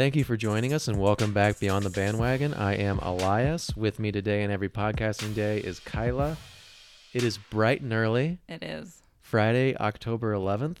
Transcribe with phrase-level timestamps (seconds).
[0.00, 2.54] Thank you for joining us and welcome back Beyond the Bandwagon.
[2.54, 3.76] I am Elias.
[3.76, 6.38] With me today and every podcasting day is Kyla.
[7.12, 9.02] It is bright and early, It is.
[9.20, 10.78] Friday, October 11th.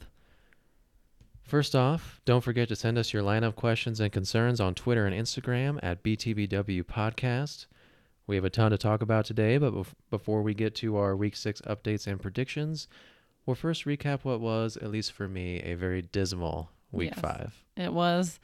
[1.42, 5.14] First off, don't forget to send us your lineup questions and concerns on Twitter and
[5.14, 7.66] Instagram at BTBW Podcast.
[8.26, 11.14] We have a ton to talk about today, but bef- before we get to our
[11.14, 12.88] Week 6 updates and predictions,
[13.44, 17.20] we'll first recap what was, at least for me, a very dismal Week Yes.
[17.20, 17.64] 5.
[17.76, 18.40] It was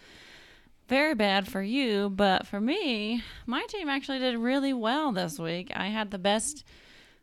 [0.88, 5.72] very bad for you, but for me, my team actually did really well this week.
[5.74, 6.64] I had the best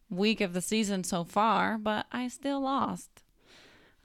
[0.10, 3.24] week of the season so far, but I still lost.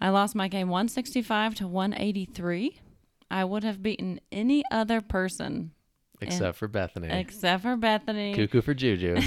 [0.00, 2.80] I lost my game 165 to 183.
[3.30, 5.72] I would have beaten any other person
[6.20, 7.08] Except for Bethany.
[7.10, 9.20] except for Bethany, Cuckoo for Juju.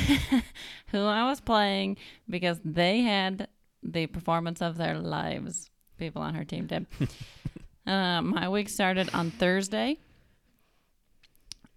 [0.87, 1.97] who I was playing
[2.29, 3.47] because they had
[3.83, 5.69] the performance of their lives.
[5.97, 6.87] People on her team did.
[7.87, 9.99] uh, my week started on Thursday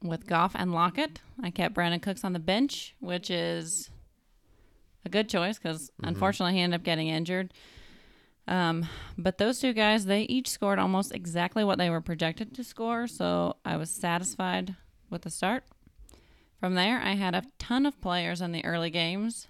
[0.04, 1.20] with Goff and Lockett.
[1.42, 3.90] I kept Brandin Cooks on the bench, which is
[5.04, 7.52] a good choice because unfortunately he ended up getting injured.
[8.46, 12.64] Um, but those two guys, they each scored almost exactly what they were projected to
[12.64, 14.76] score, so I was satisfied
[15.08, 15.64] with the start.
[16.60, 19.48] From there, I had a ton of players in the early games.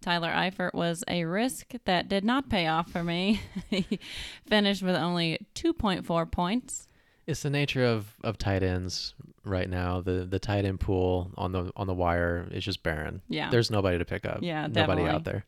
[0.00, 3.40] Tyler Eifert was a risk that did not pay off for me.
[3.70, 3.98] he
[4.46, 6.88] finished with only 2.4 points.
[7.26, 10.00] it's the nature of, of tight ends right now.
[10.00, 13.22] The the tight end pool on the on the wire is just barren.
[13.28, 13.50] Yeah.
[13.50, 14.38] There's nobody to pick up.
[14.42, 15.10] Yeah, Nobody definitely.
[15.10, 15.44] out there.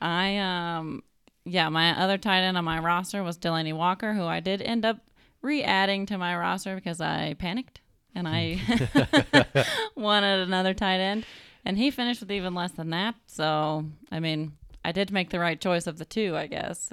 [0.00, 1.02] I um
[1.44, 4.84] yeah, my other tight end on my roster was Delanie Walker, who I did end
[4.84, 4.98] up
[5.40, 7.80] re-adding to my roster because I panicked
[8.14, 8.60] and I
[9.96, 11.24] wanted another tight end,
[11.64, 13.14] and he finished with even less than that.
[13.26, 14.52] So I mean,
[14.84, 16.92] I did make the right choice of the two, I guess.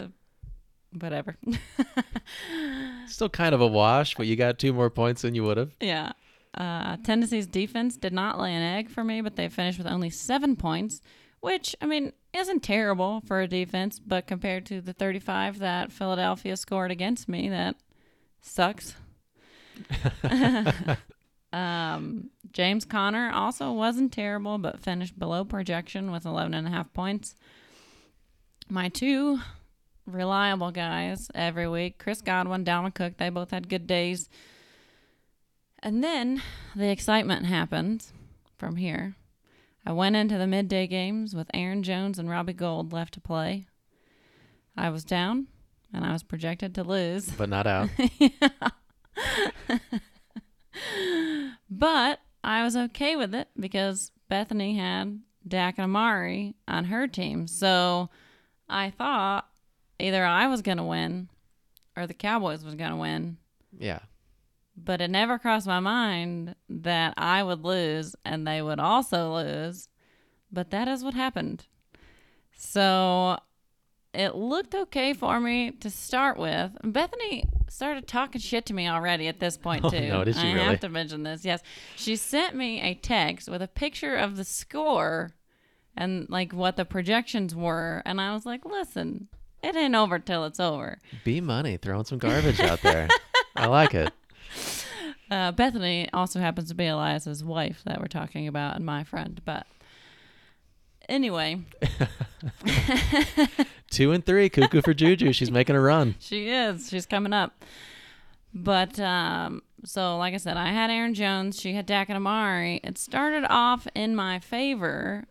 [0.99, 1.35] Whatever.
[3.07, 5.71] Still kind of a wash, but you got two more points than you would have.
[5.81, 6.13] Yeah.
[6.55, 10.09] Uh, Tennessee's defense did not lay an egg for me, but they finished with only
[10.09, 11.01] seven points,
[11.41, 16.55] which, I mean, isn't terrible for a defense, but compared to the 35 that Philadelphia
[16.55, 17.75] scored against me, that
[18.41, 18.95] sucks.
[21.53, 26.93] um, James Conner also wasn't terrible, but finished below projection with 11 and a half
[26.93, 27.35] points.
[28.69, 29.39] My two
[30.07, 34.29] reliable guys every week, Chris Godwin, Dalvin Cook, they both had good days.
[35.85, 36.41] And then
[36.75, 38.07] the excitement happened
[38.57, 39.15] from here.
[39.85, 43.67] I went into the midday games with Aaron Jones and Robbie Gould left to play.
[44.75, 45.45] I was down
[45.93, 47.29] and I was projected to lose.
[47.29, 47.89] But not out.
[51.69, 57.47] But I was okay with it because Bethany had Dak and Amari on her team.
[57.47, 58.09] So
[58.69, 59.47] I thought
[59.99, 61.29] either I was going to win
[61.97, 63.37] or the Cowboys was going to win.
[63.77, 63.99] yeah.
[64.77, 69.87] But it never crossed my mind that I would lose and they would also lose.
[70.51, 71.65] But that is what happened.
[72.55, 73.37] So
[74.13, 76.71] it looked okay for me to start with.
[76.83, 79.87] Bethany started talking shit to me already at this point, too.
[79.87, 80.07] Oh, too.
[80.07, 80.65] no, did she I really?
[80.65, 81.45] have to mention this.
[81.45, 81.61] Yes.
[81.95, 85.31] She sent me a text with a picture of the score
[85.97, 88.01] and like what the projections were.
[88.05, 89.27] And I was like, listen,
[89.63, 90.99] it ain't over till it's over.
[91.23, 93.07] Be money, throwing some garbage out there.
[93.55, 94.11] I like it.
[95.31, 99.41] Uh, Bethany also happens to be Elias's wife that we're talking about and my friend.
[99.43, 99.65] But
[101.09, 101.61] anyway,
[103.89, 105.33] Two and three, cuckoo for Juju.
[105.33, 106.15] She's making a run.
[106.19, 106.89] she is.
[106.89, 107.63] She's coming up.
[108.53, 111.59] But um, so, like I said, I had Aaron Jones.
[111.59, 112.79] She had Dak and Amari.
[112.83, 115.25] It started off in my favor,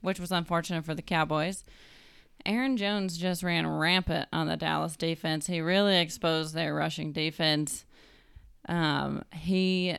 [0.00, 1.64] which was unfortunate for the Cowboys.
[2.46, 5.46] Aaron Jones just ran rampant on the Dallas defense.
[5.46, 7.84] He really exposed their rushing defense.
[8.70, 9.96] Um, he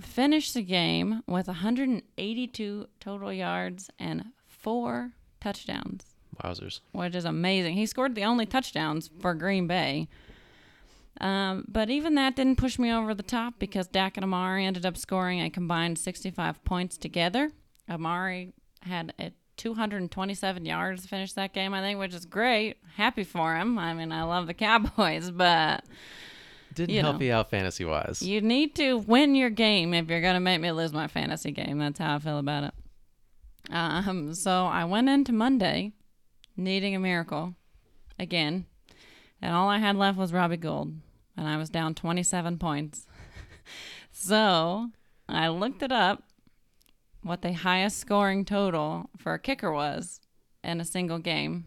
[0.00, 6.04] finished the game with 182 total yards and four touchdowns
[6.42, 6.80] Wowzers.
[6.92, 7.74] which is amazing.
[7.74, 10.08] He scored the only touchdowns for Green Bay.
[11.20, 14.86] Um, but even that didn't push me over the top because Dak and Amari ended
[14.86, 17.52] up scoring a combined 65 points together.
[17.90, 22.76] Amari had a 227 yards to finish that game, I think, which is great.
[22.96, 23.78] Happy for him.
[23.78, 25.84] I mean, I love the Cowboys, but
[26.74, 27.24] Didn't You help know.
[27.26, 28.22] you out fantasy wise.
[28.22, 31.50] you need to win your game if you're going to make me lose my fantasy
[31.50, 31.78] game.
[31.78, 32.74] That's how I feel about it.
[33.72, 35.92] Um, so I went into Monday
[36.56, 37.54] needing a miracle
[38.18, 38.66] again,
[39.42, 40.94] and all I had left was Robbie Gould.
[41.36, 43.06] and I was down 27 points.
[44.12, 44.90] so
[45.28, 46.24] I looked it up
[47.22, 50.20] what the highest scoring total for a kicker was
[50.64, 51.66] in a single game.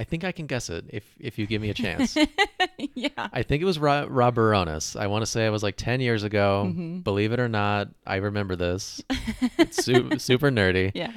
[0.00, 2.16] I think I can guess it if if you give me a chance.
[2.94, 3.08] yeah.
[3.16, 4.94] I think it was Rob, Rob Bironas.
[4.98, 6.70] I want to say it was like 10 years ago.
[6.72, 7.02] Mhm.
[7.02, 9.02] Believe it or not, I remember this.
[9.58, 10.92] It's su- super nerdy.
[10.94, 11.12] Yeah.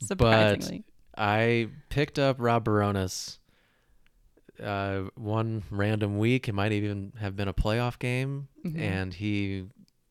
[0.00, 0.84] Surprisingly.
[1.14, 3.38] But I picked up Rob Bironas
[4.62, 6.48] uh, one random week.
[6.48, 8.48] It might even have been a playoff game.
[8.64, 8.78] Mhm.
[8.80, 9.64] And he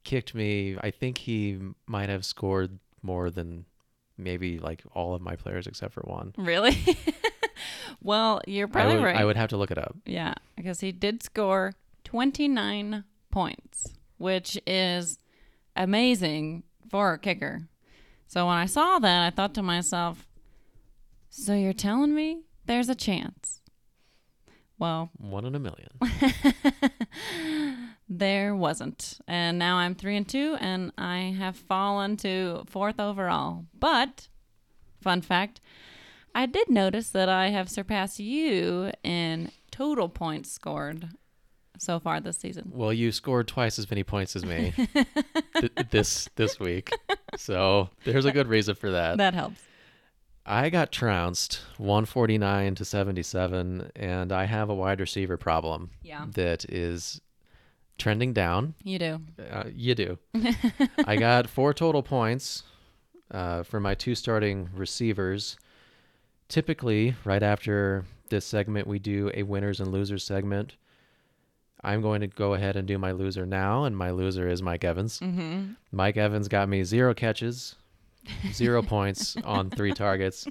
[0.03, 0.77] kicked me.
[0.81, 3.65] I think he might have scored more than
[4.17, 6.33] maybe like all of my players except for one.
[6.37, 6.77] Really?
[8.05, 9.15] well, you're I probably would, right.
[9.15, 9.95] I would have to look it up.
[10.05, 11.73] Yeah, because he did score
[12.03, 15.17] 29 points, which is
[15.75, 17.67] amazing for a kicker.
[18.27, 20.27] So when I saw that, I thought to myself,
[21.29, 23.61] so you're telling me there's a chance?
[24.77, 25.89] Well, One in a million.
[28.09, 29.19] there wasn't.
[29.27, 33.65] And now I'm 3 and 2 and I have fallen to 4th overall.
[33.79, 34.27] But
[35.01, 35.61] fun fact,
[36.35, 41.09] I did notice that I have surpassed you in total points scored
[41.79, 42.71] so far this season.
[42.73, 44.73] Well, you scored twice as many points as me
[45.57, 46.91] th- this this week,
[47.37, 49.17] so there's a good reason for that.
[49.17, 49.61] That helps.
[50.45, 56.25] I got trounced 149 to 77, and I have a wide receiver problem Yeah.
[56.35, 57.19] that is
[57.97, 58.75] trending down.
[58.83, 59.21] You do.
[59.51, 60.19] Uh, you do.
[61.07, 62.61] I got four total points
[63.31, 65.57] uh, for my two starting receivers.
[66.47, 70.75] Typically, right after this segment, we do a winners and losers segment.
[71.83, 74.83] I'm going to go ahead and do my loser now, and my loser is Mike
[74.83, 75.19] Evans.
[75.19, 75.73] Mm-hmm.
[75.91, 77.75] Mike Evans got me zero catches,
[78.51, 80.47] zero points on three targets.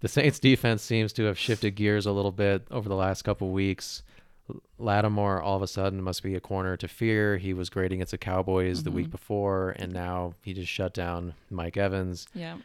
[0.00, 3.50] The Saints defense seems to have shifted gears a little bit over the last couple
[3.50, 4.02] weeks.
[4.78, 7.38] Lattimore all of a sudden must be a corner to fear.
[7.38, 11.32] He was great against the Cowboys the week before, and now he just shut down
[11.50, 12.26] Mike Evans.
[12.34, 12.56] Yeah.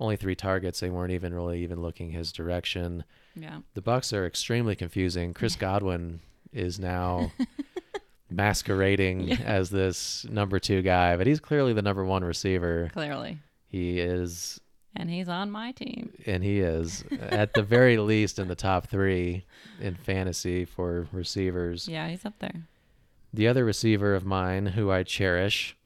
[0.00, 0.80] Only three targets.
[0.80, 3.04] They weren't even really even looking his direction.
[3.36, 3.60] Yeah.
[3.74, 5.34] The Bucs are extremely confusing.
[5.34, 6.20] Chris Godwin
[6.52, 7.30] is now
[8.30, 9.36] masquerading Yeah.
[9.44, 12.90] as this number two guy, but he's clearly the number one receiver.
[12.92, 13.38] Clearly.
[13.68, 14.60] He is,
[14.96, 16.12] And he's on my team.
[16.26, 19.44] and he is at the very least in the top three
[19.80, 21.88] in fantasy for receivers.
[21.88, 22.66] Yeah, he's up there.
[23.32, 25.76] The other receiver of mine, who I cherish,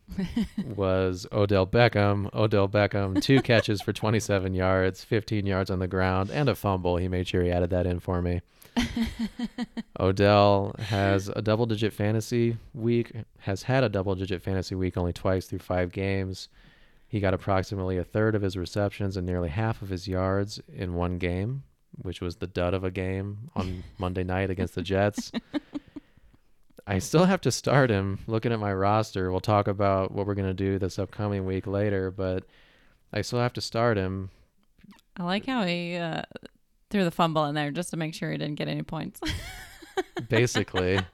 [0.77, 2.33] was Odell Beckham.
[2.35, 6.97] Odell Beckham, two catches for 27 yards, 15 yards on the ground, and a fumble.
[6.97, 8.41] He made sure he added that in for me.
[10.01, 15.13] Odell has a double digit fantasy week, has had a double digit fantasy week only
[15.13, 16.49] twice through five games.
[17.07, 20.95] He got approximately a third of his receptions and nearly half of his yards in
[20.95, 21.63] one game,
[22.03, 25.31] which was the dud of a game on Monday night against the Jets.
[26.87, 28.19] I still have to start him.
[28.27, 31.67] Looking at my roster, we'll talk about what we're going to do this upcoming week
[31.67, 32.45] later, but
[33.13, 34.31] I still have to start him.
[35.17, 36.23] I like how he uh,
[36.91, 39.21] threw the fumble in there just to make sure he didn't get any points.
[40.29, 40.99] basically.
[40.99, 41.05] I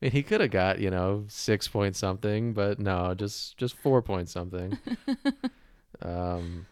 [0.00, 4.02] mean, he could have got you know six point something, but no, just just four
[4.02, 4.78] point something.
[6.02, 6.66] um,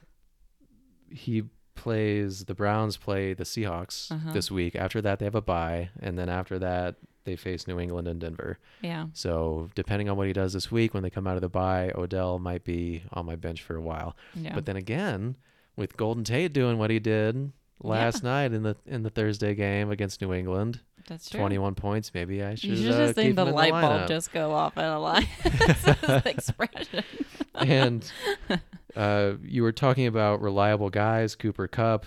[1.11, 1.45] he
[1.75, 4.33] plays the Browns play the Seahawks Uh-huh.
[4.33, 4.77] this week.
[4.77, 8.21] After that, they have a bye, and then after that, they face New England and
[8.21, 8.59] Denver.
[8.81, 9.07] yeah.
[9.13, 11.93] So depending on what he does this week, when they come out of the bye,
[11.95, 14.17] Odell might be on my bench for a while.
[14.35, 14.55] Yeah.
[14.55, 15.37] But then again,
[15.77, 17.53] with Golden Tate doing what he did
[17.83, 21.41] last night in the in the Thursday game against New England, That's true.
[21.41, 22.13] 21 points.
[22.15, 22.71] Maybe I should.
[22.71, 25.27] You should uh, just seen the light bulb just go off in a line.
[26.27, 27.05] Expression.
[27.55, 28.11] and
[28.97, 31.35] uh, you were talking about reliable guys.
[31.35, 32.05] Cooper Kupp,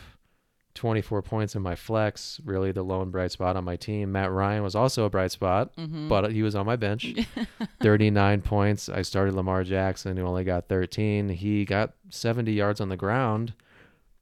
[0.75, 2.39] 24 points in my flex.
[2.45, 4.11] Really the lone bright spot on my team.
[4.11, 6.07] Matt Ryan was also a bright spot, Mhm.
[6.09, 7.15] but he was on my bench.
[7.81, 8.89] 39 points.
[8.89, 11.29] I started Lamar Jackson, who only got 13.
[11.29, 13.53] He got 70 yards on the ground,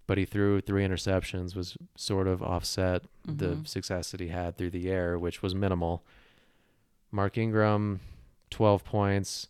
[0.07, 3.67] but he threw three interceptions, was sort of offset the Mhm.
[3.67, 6.03] success that he had through the air, which was minimal.
[7.11, 7.99] Mark Ingram,
[8.49, 9.47] 12 points.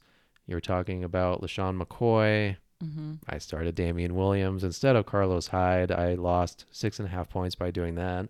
[0.47, 2.57] You were talking about LeSean McCoy.
[2.83, 5.91] Hmm I started Damien Williams instead of Carlos Hyde.
[5.91, 8.27] I lost six and a half points by doing that.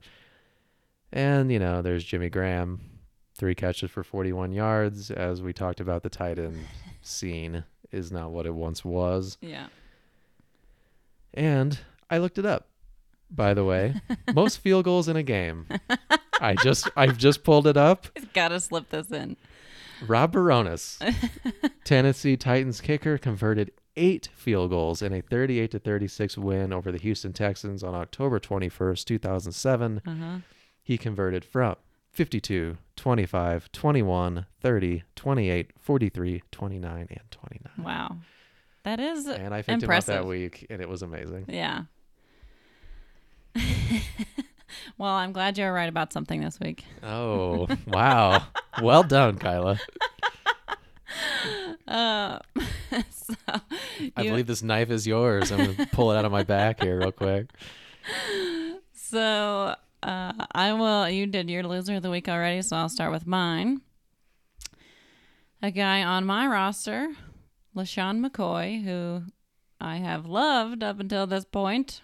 [1.12, 2.81] And, you know, there's Jimmy Graham,
[3.36, 5.12] three catches for 41 yards.
[5.12, 6.60] As we talked about, the tight end
[7.01, 9.38] scene is not what it once was.
[9.41, 9.67] Yeah.
[11.33, 11.79] And
[12.10, 12.67] I looked it up,
[13.29, 13.95] by the way.
[14.33, 15.67] Most field goals in a game.
[16.39, 18.07] I just I've just pulled it up.
[18.15, 19.38] He's got to slip this in.
[20.05, 21.00] Rob Bironas,
[21.86, 26.97] Tennessee Titans kicker, converted eight field goals in a 38 to 36 win over the
[26.97, 30.01] Houston Texans on October 21st, 2007.
[30.05, 30.38] Uh-huh.
[30.81, 31.75] He converted from
[32.12, 37.85] 52, 25, 21, 30, 28, 43, 29, and 29.
[37.85, 38.17] Wow.
[38.83, 40.15] That is And I picked him up impressive.
[40.15, 41.45] that week, and it was amazing.
[41.47, 41.83] Yeah.
[44.97, 46.83] Well, I'm glad you were right about something this week.
[47.03, 48.43] Oh, wow.
[48.81, 49.79] well done, Kyla.
[51.93, 52.39] Uh,
[53.12, 53.35] so
[54.17, 55.51] I believe this knife is yours.
[55.51, 57.50] I'm going to pull it out of my back here real quick.
[58.95, 61.07] So uh, I will.
[61.07, 63.81] You did your loser of the week already, so I'll start with mine.
[65.62, 67.09] A guy on my roster,
[67.75, 69.25] LeSean McCoy, who
[69.79, 72.01] I have loved up until this point,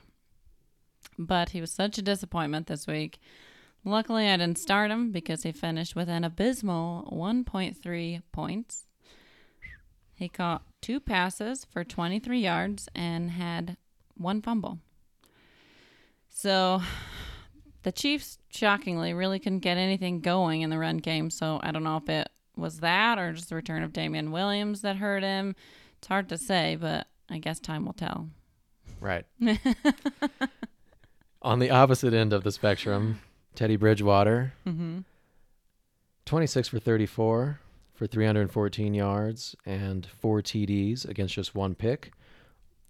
[1.18, 3.18] but he was such a disappointment this week.
[3.84, 8.86] Luckily, I didn't start him because he finished with an abysmal 1.3 points.
[10.20, 13.78] He caught two passes for 23 yards and had
[14.18, 14.80] one fumble.
[16.30, 16.82] So
[17.84, 21.30] the Chiefs, shockingly, really couldn't get anything going in the run game.
[21.30, 24.82] So I don't know if it was that or just the return of Damien Williams
[24.82, 25.56] that hurt him.
[26.00, 28.28] It's hard to say, but I guess time will tell.
[29.00, 29.26] Right.
[31.42, 33.22] On the opposite end of the spectrum,
[33.56, 35.00] Teddy Bridgewater, Mm-hmm.
[36.26, 37.60] 26 for 34
[38.00, 42.14] for 314 yards and four TDs against just one pick.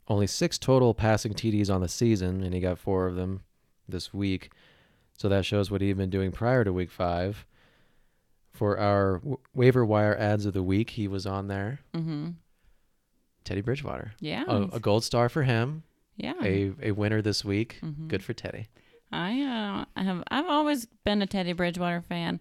[0.08, 3.42] Only six total passing TDs on the season, and he got four of them
[3.88, 4.52] this week.
[5.18, 7.46] So that shows what he'd been doing prior to week five.
[8.52, 11.80] For our w- waiver wire ads of the week, he was on there.
[11.96, 12.30] Mm-hmm.
[13.44, 14.14] Teddy Bridgewater.
[14.20, 14.44] Yeah.
[14.48, 15.84] A, a gold star for him.
[16.18, 16.34] yeah.
[16.44, 17.80] A, a winner this week.
[17.82, 18.08] Mhm.
[18.10, 18.68] Good for Teddy.
[19.12, 22.40] I uh, I have I've always been a Teddy Bridgewater fan.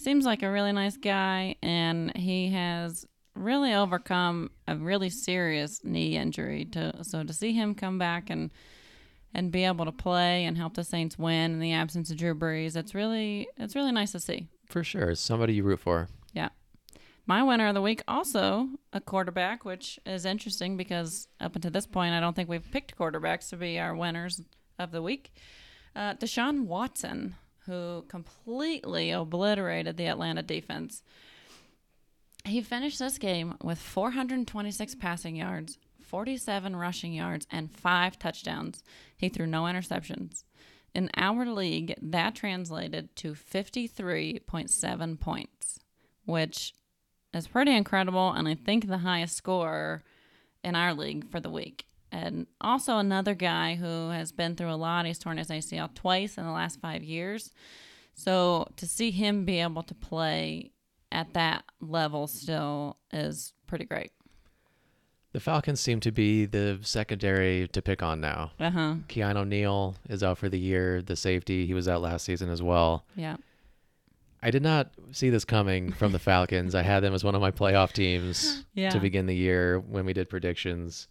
[0.00, 3.04] Seems like a really nice guy, and he has
[3.34, 6.64] really overcome a really serious knee injury.
[6.72, 8.50] To so to see him come back and
[9.34, 12.34] and be able to play and help the Saints win in the absence of Drew
[12.34, 14.46] Brees, it's really it's really nice to see.
[14.70, 15.14] For sure.
[15.14, 16.08] Somebody you root for.
[16.32, 16.48] Yeah.
[17.26, 21.86] My winner of the week also a quarterback, which is interesting because up until this
[21.86, 24.40] point, I don't think we've picked quarterbacks to be our winners
[24.78, 25.30] of the week.
[25.94, 27.34] Uh, Deshaun Watson,
[27.70, 31.02] who completely obliterated the Atlanta defense.
[32.44, 38.82] He finished this game with 426 passing yards, 47 rushing yards, and five touchdowns.
[39.16, 40.42] He threw no interceptions.
[40.94, 45.78] In our league, that translated to 53.7 points,
[46.24, 46.74] which
[47.32, 50.02] is pretty incredible, and I think the highest score
[50.64, 51.84] in our league for the week.
[52.12, 55.06] And also another guy who has been through a lot.
[55.06, 57.52] He's torn his ACL twice in the last five years.
[58.14, 60.72] So to see him be able to play
[61.12, 64.10] at that level still is pretty great.
[65.32, 68.50] The Falcons seem to be the secondary to pick on now.
[68.58, 68.94] Uh huh.
[69.08, 71.02] Keanu O'Neal is out for the year.
[71.02, 73.04] The safety, he was out last season as well.
[73.14, 73.36] Yeah.
[74.42, 76.74] I did not see this coming from the Falcons.
[76.74, 78.90] I had them as one of my playoff teams Yeah.
[78.90, 81.06] to begin the year when we did predictions.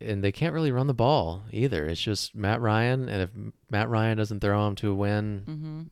[0.00, 1.86] And they can't really run the ball either.
[1.86, 3.30] It's just Matt Ryan, and if
[3.70, 5.82] Matt Ryan doesn't throw him to a win, Mm-hmm.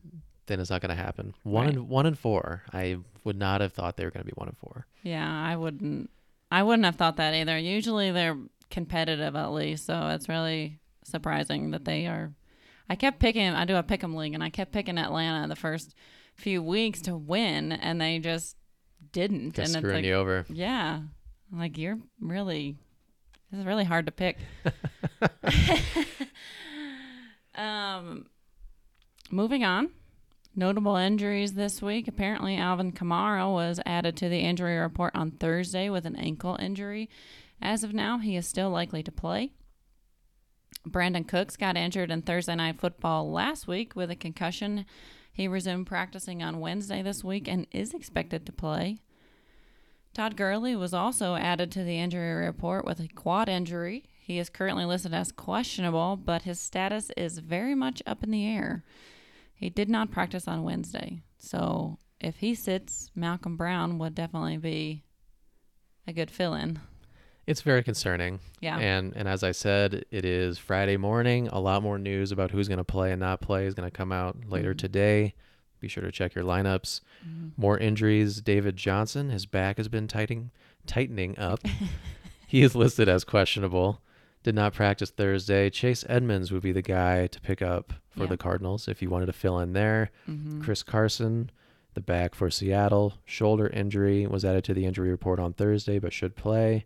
[0.47, 1.33] then it's not going to happen.
[1.43, 1.75] One Right.
[1.75, 2.63] and one and four.
[2.73, 4.87] I would not have thought they were going to be one and four.
[5.03, 6.09] Yeah, I wouldn't.
[6.51, 7.57] I wouldn't have thought that either.
[7.57, 8.37] Usually they're
[8.71, 12.31] competitive at least, so it's really surprising that they are.
[12.89, 13.47] I kept picking.
[13.49, 15.93] I do a pick'em league, and I kept picking Atlanta the first
[16.35, 18.55] few weeks to win, and they just
[19.11, 19.53] didn't.
[19.53, 20.45] Just and it's screwing like, you over.
[20.49, 21.01] yeah,
[21.51, 22.77] like you're really.
[23.51, 24.37] This is really hard to pick.
[27.55, 28.27] um,
[29.31, 29.89] moving on.
[30.55, 32.07] Notable injuries this week.
[32.07, 37.09] Apparently, Alvin Kamara was added to the injury report on Thursday with an ankle injury.
[37.61, 39.51] As of now, he is still likely to play.
[40.87, 44.85] Brandin Cooks got injured in Thursday Night Football last week with a concussion.
[45.31, 48.97] He resumed practicing on Wednesday this week and is expected to play.
[50.13, 54.03] Todd Gurley was also added to the injury report with a quad injury.
[54.21, 58.45] He is currently listed as questionable, but his status is very much up in the
[58.47, 58.83] air.
[59.53, 61.21] He did not practice on Wednesday.
[61.37, 65.03] So if he sits, Malcolm Brown would definitely be
[66.07, 66.79] a good fill in.
[67.47, 68.39] It's very concerning.
[68.59, 68.77] Yeah.
[68.77, 71.47] And and as I said, it is Friday morning.
[71.47, 73.95] A lot more news about who's going to play and not play is going to
[73.95, 74.77] come out later Mhm.
[74.77, 75.33] today.
[75.79, 77.01] Be sure to check your lineups.
[77.27, 77.51] Mhm.
[77.57, 78.41] More injuries.
[78.41, 80.51] David Johnson, his back has been tightening
[80.85, 81.59] tightening up.
[82.47, 84.01] he is listed as questionable.
[84.43, 85.69] Did not practice Thursday.
[85.69, 88.27] Chase Edmonds would be the guy to pick up for Yeah.
[88.29, 90.11] the Cardinals if you wanted to fill in there.
[90.27, 90.63] Mhm.
[90.63, 91.51] Chris Carson,
[91.93, 96.13] the back for Seattle, shoulder injury was added to the injury report on Thursday, but
[96.13, 96.85] should play.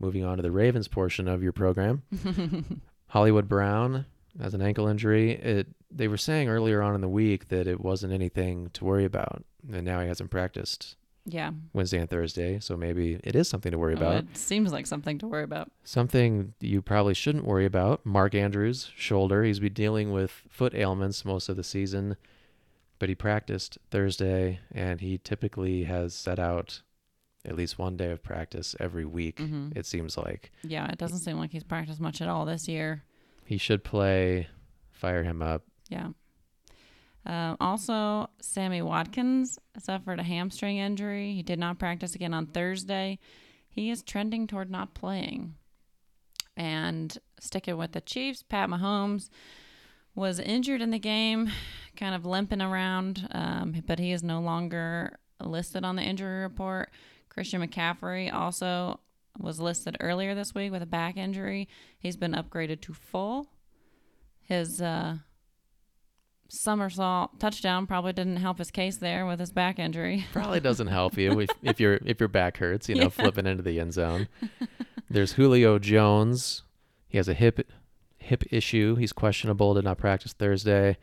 [0.00, 2.02] Moving on to the Ravens portion of your program,
[3.08, 4.06] Hollywood Brown
[4.40, 5.32] has an ankle injury.
[5.32, 9.04] It they were saying earlier on in the week that it wasn't anything to worry
[9.04, 11.52] about, and now he hasn't practiced Yeah.
[11.72, 12.58] Wednesday and Thursday.
[12.60, 14.24] So maybe it is something to worry Well, about.
[14.24, 15.70] it seems like something to worry about.
[15.84, 18.04] Something you probably shouldn't worry about.
[18.04, 19.44] Mark Andrews, shoulder.
[19.44, 22.16] He's been dealing with foot ailments most of the season,
[22.98, 26.82] but he practiced Thursday and he typically has set out
[27.44, 30.50] at least one day of practice every week, hmm it seems like.
[30.62, 33.02] Yeah, it doesn't seem like he's practiced much at all this year.
[33.44, 34.46] He should play,
[34.90, 35.64] fire him up.
[35.92, 36.08] Yeah.
[37.24, 41.34] Um, also, Sammy Watkins suffered a hamstring injury.
[41.34, 43.18] He did not practice again on Thursday.
[43.68, 45.54] He is trending toward not playing.
[46.56, 49.30] And sticking with the Chiefs, Pat Mahomes
[50.14, 51.50] was injured in the game,
[51.96, 56.90] kind of limping around, um, but he is no longer listed on the injury report.
[57.28, 59.00] Christian McCaffrey also
[59.38, 61.68] was listed earlier this week with a back injury.
[61.98, 63.48] He's been upgraded to full.
[64.42, 65.18] His uh,
[66.52, 70.26] somersault touchdown probably didn't help his case there with his back injury.
[70.32, 73.08] Probably doesn't help you if, if your if your back hurts, you know, Yeah.
[73.08, 74.28] flipping into the end zone.
[75.10, 76.62] There's Julio Jones.
[77.08, 77.66] He has a hip
[78.18, 78.94] hip issue.
[78.96, 79.74] He's questionable.
[79.74, 80.98] Did not practice Thursday.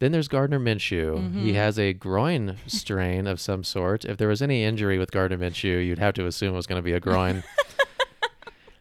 [0.00, 1.34] Then there's Gardner Minshew.
[1.34, 1.54] He Mhm.
[1.54, 4.04] has a groin strain of some sort.
[4.04, 6.78] If there was any injury with Gardner Minshew, you'd have to assume it was going
[6.80, 7.42] to be a groin.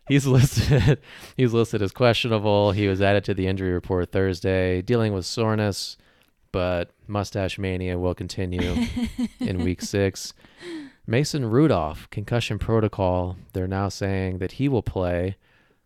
[0.08, 1.00] he's listed.
[1.36, 2.72] He's listed as questionable.
[2.72, 5.98] He was added to the injury report Thursday, dealing with soreness,
[6.52, 8.88] but mustache mania will continue
[9.40, 10.34] in week six.
[11.06, 13.38] Mason Rudolph, concussion protocol.
[13.54, 15.38] They're now saying that he will play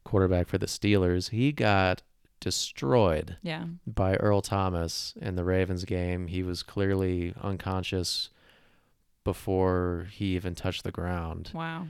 [0.03, 1.29] quarterback for the Steelers.
[1.29, 2.01] He got
[2.39, 3.65] destroyed yeah.
[3.85, 6.27] by Earl Thomas in the Ravens game.
[6.27, 8.29] He was clearly unconscious
[9.23, 11.51] before he even touched the ground.
[11.53, 11.87] Wow.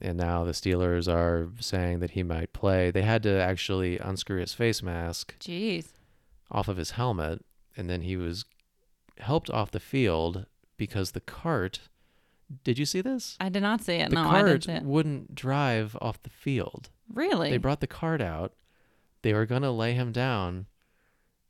[0.00, 2.90] And now the Steelers are saying that he might play.
[2.90, 5.86] They had to actually unscrew his face mask Jeez.
[6.50, 7.44] off of his helmet,
[7.76, 8.44] and then he was
[9.18, 11.80] helped off the field because the cart.
[12.64, 13.36] Did you see this?
[13.40, 14.10] I did not see it.
[14.10, 14.82] The no, I didn't cart see it.
[14.84, 16.90] wouldn't drive off the field.
[17.12, 17.50] Really?
[17.50, 18.54] They brought the cart out.
[19.22, 20.66] They were gonna lay him down,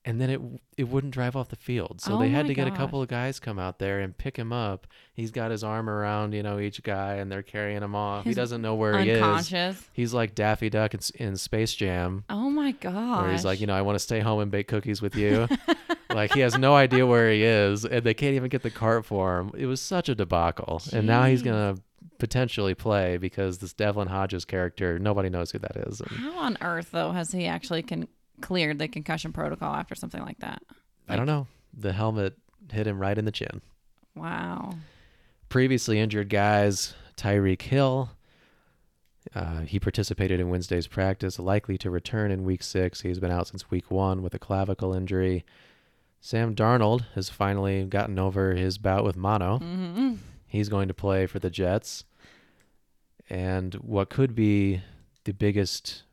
[0.08, 0.40] and then it
[0.78, 2.00] it wouldn't drive off the field.
[2.00, 4.36] So Oh they had to get a couple of guys come out there and pick
[4.38, 4.86] him up.
[5.12, 8.24] He's got his arm around you know each guy, and they're carrying him off.
[8.24, 9.22] he doesn't know where he is.
[9.22, 9.88] Unconscious.
[9.92, 13.22] He's like Daffy Duck in, in Space Jam, Oh my god.
[13.24, 15.46] where he's like, you know, I want to stay home and bake cookies with you.
[16.10, 19.04] like he has no idea where he is, and they can't even get the cart
[19.04, 19.50] for him.
[19.56, 21.74] It was such a debacle, and now he's gonna
[22.18, 26.00] potentially play because this Devlin Hodges character, nobody knows who that is.
[26.00, 28.08] And How on earth though has he actually con-
[28.40, 30.62] cleared the concussion protocol after something like that?
[31.08, 31.46] I don't know.
[31.76, 32.34] The helmet
[32.70, 33.60] hit him right in the chin.
[34.14, 34.74] Wow.
[35.48, 38.10] Previously injured guys, Tyreek Hill.
[39.34, 43.02] Uh, he participated in Wednesday's practice, likely to return in week six.
[43.02, 45.44] He's been out since week one with a clavicle injury.
[46.20, 49.58] Sam Darnold has finally gotten over his bout with mono.
[49.58, 50.14] hmm
[50.46, 52.04] He's going to play for the Jets.
[53.28, 54.82] And what could be
[55.24, 56.04] the biggest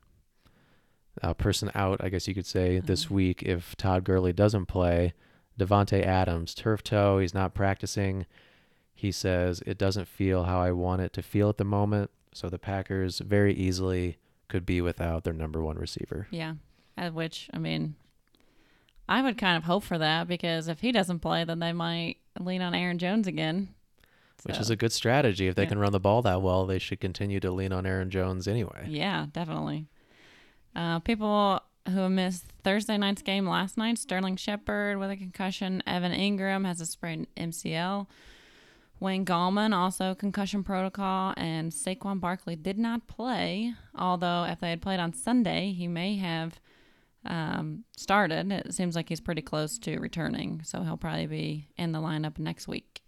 [1.22, 3.10] uh, person out, I guess you could say, this Mhm.
[3.10, 5.14] week if Todd Gurley doesn't play,
[5.58, 7.18] Davante Adams, turf toe.
[7.18, 8.26] He's not practicing.
[8.94, 12.10] He says it doesn't feel how I want it to feel at the moment.
[12.32, 16.28] So the Packers very easily could be without their number one receiver.
[16.30, 16.54] Yeah.
[16.96, 17.94] At which I mean,
[19.08, 22.18] I would kind of hope for that because if he doesn't play, then they might
[22.38, 23.68] lean on Aaron Jones again.
[24.42, 25.46] Which is a good strategy.
[25.48, 25.70] If they Yeah.
[25.70, 28.86] can run the ball that well, they should continue to lean on Aaron Jones anyway.
[28.88, 29.86] yeah, definitely.
[30.76, 36.12] Uh, people who missed Thursday night's game last night: Sterling Shepard with a concussion, Evan
[36.12, 38.06] Engram has a sprained MCL.
[38.98, 43.74] Wayne Gallman also concussion protocol, and Saquon Barkley did not play.
[43.94, 46.60] Although if they had played on Sunday, he may have
[47.24, 48.50] um, started.
[48.52, 52.38] It seems like he's pretty close to returning, so he'll probably be in the lineup
[52.38, 53.02] next week.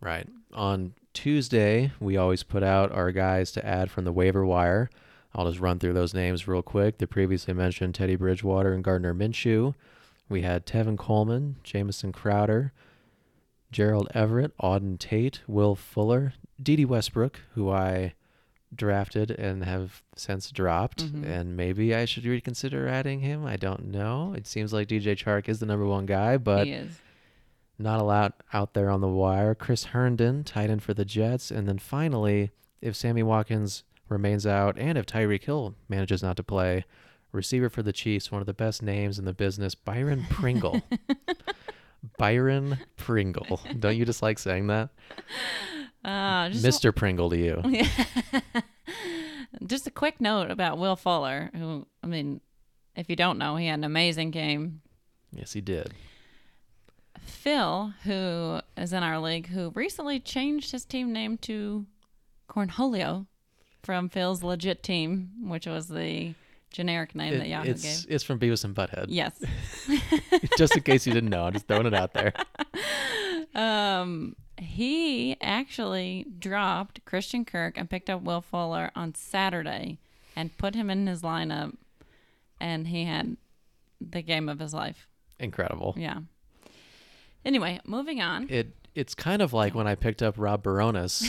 [0.00, 0.28] Right.
[0.52, 4.90] On Tuesday, we always put out our guys to add from the waiver wire.
[5.34, 6.98] I'll just run through those names real quick.
[6.98, 9.74] The previously mentioned Teddy Bridgewater and Gardner Minshew.
[10.28, 12.72] We had Tevin Coleman, Jamison Crowder,
[13.72, 18.14] Gerald Everett, Auden Tate, Will Fuller, Dede Westbrook, who I
[18.74, 21.12] drafted and have since dropped.
[21.12, 21.24] Mhm.
[21.24, 23.44] And maybe I should reconsider adding him.
[23.44, 24.34] I don't know.
[24.34, 27.00] It seems like DJ Chark is the number one guy, but he is.
[27.78, 29.54] not a lot out there on the wire.
[29.54, 31.50] Chris Herndon, tight end for the Jets.
[31.50, 36.42] And then finally, if Sammy Watkins remains out and if Tyreek Hill manages not to
[36.42, 36.84] play,
[37.32, 40.82] receiver for the Chiefs, one of the best names in the business, Byron Pringle.
[42.18, 43.60] Byron Pringle.
[43.78, 44.90] Don't you just like saying that?
[46.04, 46.94] Uh, just Mr.
[46.94, 47.62] Pringle to you.
[47.66, 47.88] Yeah.
[49.64, 52.40] Just a quick note about Will Fuller, who, I mean,
[52.96, 54.82] if you don't know, he had an amazing game.
[55.30, 55.94] Yes, he did.
[57.20, 61.86] Phil, who is in our league, who recently changed his team name to
[62.50, 63.26] Cornholio
[63.84, 66.34] from Phil's legit team, which was the
[66.70, 68.12] generic name that It- Yahoo it's gave.
[68.14, 69.06] it's from Beavis and Butthead.
[69.08, 69.32] Yes.
[70.58, 72.32] just in case you didn't know, I'm just throwing it out there.
[73.54, 79.98] Um, he actually dropped Christian Kirk and picked up Will Fuller on Saturday
[80.34, 81.76] and put him in his lineup,
[82.60, 83.36] and he had
[84.00, 85.06] the game of his life.
[85.38, 85.94] Incredible.
[85.96, 86.18] Yeah.
[87.44, 88.48] Anyway, moving on.
[88.50, 91.24] It it's kind of like when I picked up Rob Bironas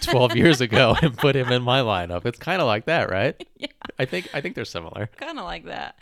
[0.02, 2.26] 12 years ago and put him in my lineup.
[2.26, 3.36] It's kind of like that, right?
[3.60, 3.68] Yeah.
[3.98, 5.10] I think I think they're similar.
[5.18, 5.98] Kind of like that.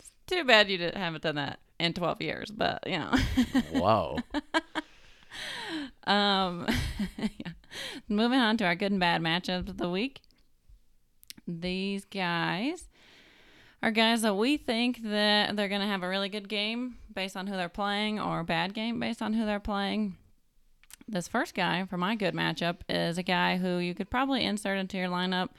[0.00, 3.14] It's too bad you didn't, haven't done that in 12 years, but you know.
[3.72, 4.18] Whoa.
[6.06, 6.66] Um,
[7.18, 7.52] yeah.
[8.08, 10.20] Moving on to our good and bad matchups of the week.
[11.46, 12.88] These guys
[13.82, 17.36] are guys that we think that they're going to have a really good game based
[17.36, 20.16] on who they're playing or a bad game based on who they're playing.
[21.08, 24.78] This first guy for my good matchup is a guy who you could probably insert
[24.78, 25.50] into your lineup.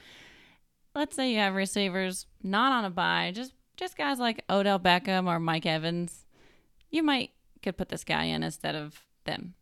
[0.94, 5.26] Let's say you have receivers not on a buy, just just guys like Odell Beckham
[5.26, 6.26] or Mike Evans.
[6.90, 7.30] You might
[7.62, 9.54] could put this guy in instead of them.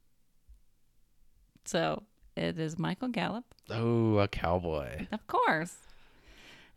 [1.64, 2.02] So
[2.36, 5.06] it is Michael Gallup, Oh, a cowboy.
[5.12, 5.74] of course.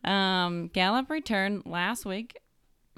[0.04, 2.40] Um, Gallup returned last week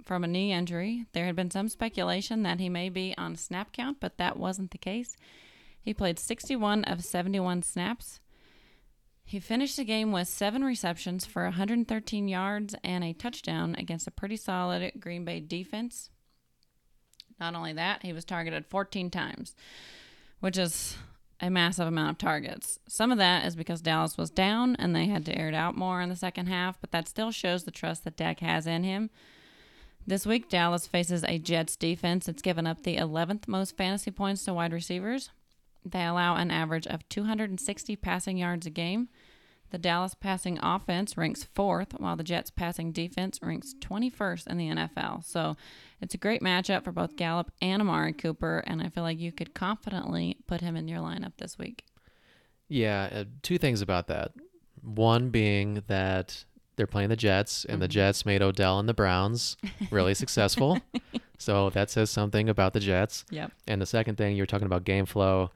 [0.04, 1.06] from a knee injury.
[1.14, 4.72] There had been some speculation that he may be on snap count, but that wasn't
[4.72, 5.18] the case.
[5.82, 8.20] He played 61 of 71 snaps.
[9.24, 14.12] He finished the game with seven receptions for 113 yards and a touchdown against a
[14.12, 16.10] pretty solid Green Bay defense.
[17.40, 19.56] Not only that, he was targeted 14 times,
[20.42, 20.98] which is
[21.40, 22.78] a massive amount of targets.
[22.88, 25.76] Some of that is because Dallas was down and they had to air it out
[25.76, 28.84] more in the second half, but that still shows the trust that Dak has in
[28.84, 29.10] him.
[30.06, 34.44] This week, Dallas faces a Jets defense that's given up the 11th most fantasy points
[34.46, 35.32] to wide receivers.
[35.86, 39.10] They allow an average of 260 passing yards a game.
[39.72, 44.68] The Dallas passing offense ranks fourth, while the Jets passing defense ranks 21st in the
[44.68, 45.24] NFL.
[45.24, 45.56] So
[46.02, 49.32] it's a great matchup for both Gallup and Amari Cooper, and I feel like you
[49.32, 51.86] could confidently put him in your lineup this week.
[52.68, 54.34] Yeah, uh, two things about that.
[54.82, 56.44] One being that
[56.76, 59.56] they're playing the Jets, and the Jets made Odell and the Browns
[59.90, 60.80] really successful.
[61.42, 63.26] So that says something about the Jets.
[63.32, 63.52] Yep.
[63.68, 65.50] And the second thing you're talking about game flow,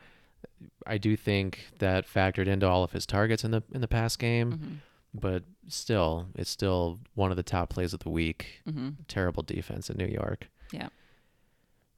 [0.88, 4.19] I do think that factored into all of his targets in the in the past
[4.19, 4.73] game, Mm-hmm.
[5.13, 8.62] but still, it's still one of the top plays of the week.
[8.67, 8.89] Mm-hmm.
[9.08, 10.47] Terrible defense in New York.
[10.71, 10.89] Yeah.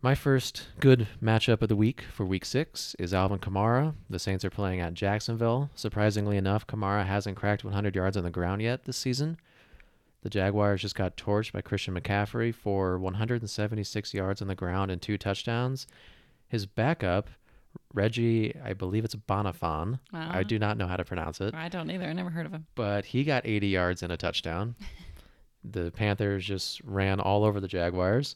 [0.01, 3.95] My first good matchup of the week for week six is Alvin Kamara.
[4.09, 5.71] The Saints are playing at Jacksonville.
[5.73, 9.37] Surprisingly enough, Kamara hasn't cracked 100 yards on the ground yet this season.
[10.21, 15.01] The Jaguars just got torched by Christian McCaffrey for 176 yards on the ground and
[15.01, 15.87] two touchdowns.
[16.47, 17.29] His backup,
[17.93, 19.99] Reggie, I believe it's Bonnafon.
[20.13, 22.05] I do not know how to pronounce it, I don't either.
[22.05, 22.65] I never heard of him.
[22.75, 24.75] but he got 80 yards and a touchdown.
[25.63, 28.35] the Panthers just ran all over the Jaguars.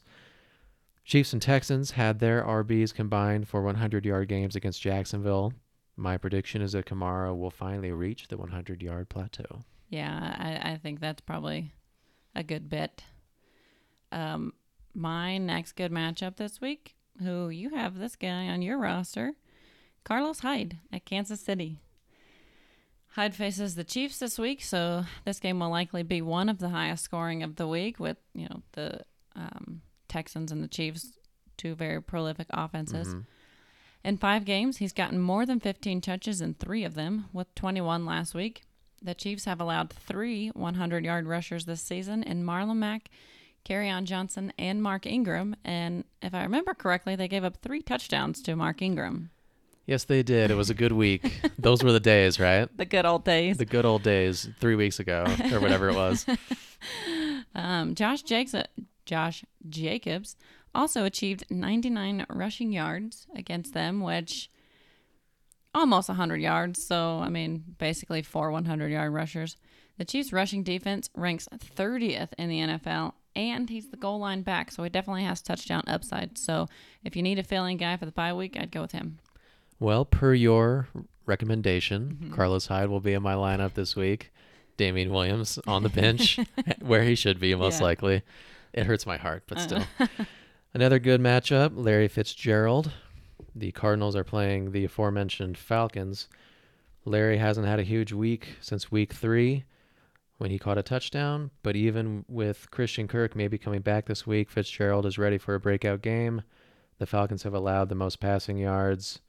[1.04, 5.52] Chiefs and Texans had their RBs combined for 100 yard games against Jacksonville.
[5.96, 9.64] My prediction is that Kamara will finally reach the 100 yard plateau.
[9.88, 11.74] Yeah, I, I think that's probably
[12.34, 13.02] a good bet.
[14.10, 14.52] Um,
[14.94, 19.34] my next good matchup this week, who you have this guy on your roster,
[20.04, 21.78] Carlos Hyde at Kansas City.
[23.10, 26.70] Hyde faces the Chiefs this week, so this game will likely be one of the
[26.70, 29.00] highest scoring of the week with, you know, the
[29.36, 31.18] um, Texans and the Chiefs,
[31.58, 33.14] two very prolific offenses.
[33.14, 33.26] Mhm.
[34.04, 38.04] In five games, he's gotten more than 15 touches in three of them, with 21
[38.06, 38.62] last week.
[39.00, 43.10] The Chiefs have allowed three 100 yard rushers this season in Marlon Mack,
[43.70, 45.56] on Johnson, and Mark Ingram.
[45.64, 49.30] And if I remember correctly, they gave up three touchdowns to Mark Ingram.
[49.86, 50.50] Yes, they did.
[50.50, 51.40] It was a good week.
[51.58, 52.68] Those were the days, right?
[52.76, 53.56] The good old days.
[53.56, 56.26] The good old days, three weeks ago or whatever it was.
[57.54, 58.56] Um, Josh Jacobs,
[59.04, 60.36] Josh Jacobs
[60.74, 64.50] also achieved 99 rushing yards against them, which
[65.74, 66.82] almost 100 yards.
[66.82, 69.56] So, I mean, basically four 100 yard rushers.
[69.98, 71.46] The Chiefs' rushing defense ranks
[71.76, 75.82] 30th in the NFL, and he's the goal line back, so he definitely has touchdown
[75.86, 76.36] upside.
[76.38, 76.68] So,
[77.04, 79.18] if you need a filling guy for the bye week, I'd go with him.
[79.80, 80.88] Well, per your
[81.26, 82.34] recommendation, Mm-hmm.
[82.34, 84.32] Carlos Hyde will be in my lineup this week.
[84.76, 86.38] Damien Williams on the bench,
[86.80, 87.84] where he should be most Yeah.
[87.84, 88.22] likely.
[88.72, 89.84] It hurts my heart, but still.
[90.74, 92.92] Another good matchup Larry Fitzgerald.
[93.54, 96.26] The Cardinals are playing the aforementioned Falcons.
[97.04, 99.64] Larry hasn't had a huge week since week three
[100.38, 104.50] when he caught a touchdown, but even with Christian Kirk maybe coming back this week,
[104.50, 106.42] Fitzgerald is ready for a breakout game.
[106.98, 109.20] The Falcons have allowed the most passing yards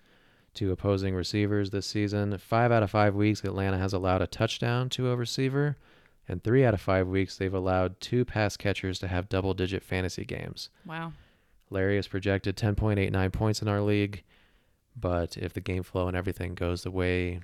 [0.56, 2.38] to opposing receivers this season.
[2.38, 5.78] Five out of five weeks, Atlanta has allowed a touchdown to a receiver.
[6.28, 9.84] And three out of five weeks, they've allowed two pass catchers to have double digit
[9.84, 10.70] fantasy games.
[10.86, 11.14] Wow.
[11.70, 14.24] Larry is projected 10.89 points in our league.
[14.96, 17.40] But if the game flow and everything goes the way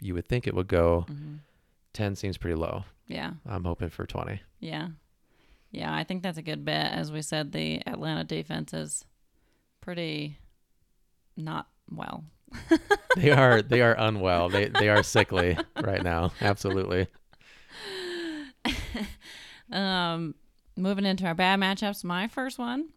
[0.00, 1.36] you would think it would go, hmm
[1.94, 2.84] 10 seems pretty low.
[3.08, 3.32] Yeah.
[3.46, 4.40] I'm hoping for 20.
[4.60, 4.88] Yeah.
[5.70, 6.92] Yeah, I think that's a good bet.
[6.92, 9.04] As we said, the Atlanta defense is
[9.80, 10.38] pretty
[11.36, 12.24] not well.
[13.16, 14.48] They are they are unwell.
[14.48, 16.32] They they are sickly right now.
[16.40, 17.06] Absolutely.
[19.72, 20.34] Um,
[20.76, 22.90] moving into our bad matchups, my first one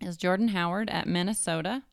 [0.00, 1.84] is Jordan Howard at Minnesota.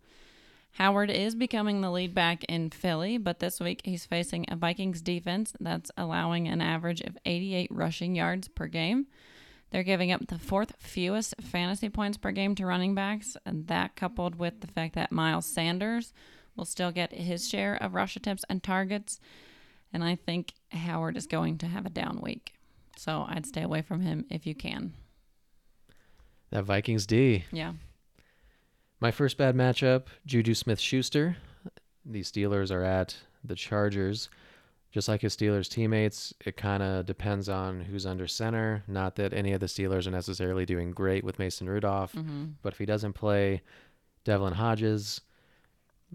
[0.73, 5.01] Howard is becoming the lead back in Philly, but this week he's facing a Vikings
[5.01, 9.05] defense that's allowing an average of 88 rushing yards per game.
[9.69, 13.95] They're giving up the fourth fewest fantasy points per game to running backs, and that
[13.95, 16.11] coupled with the fact that Miles Sanders
[16.55, 19.19] will still get his share of rush attempts and targets.
[19.91, 22.53] And I think Howard is going to have a down week.
[22.97, 24.93] So I'd stay away from him if you can.
[26.49, 27.45] That Vikings D.
[27.51, 27.73] Yeah.
[29.03, 31.35] My first bad matchup, Juju Smith Schuster.
[32.05, 33.13] The Steelers are at
[33.43, 34.29] the Chargers.
[34.93, 38.81] Just like his Steelers teammates, it kind of depends on who's under center.
[38.87, 42.45] Not that any of the Steelers are necessarily doing great with Mason Rudolph, Mm-hmm.
[42.61, 43.61] but if he doesn't play
[44.23, 45.19] Devlin Hodges,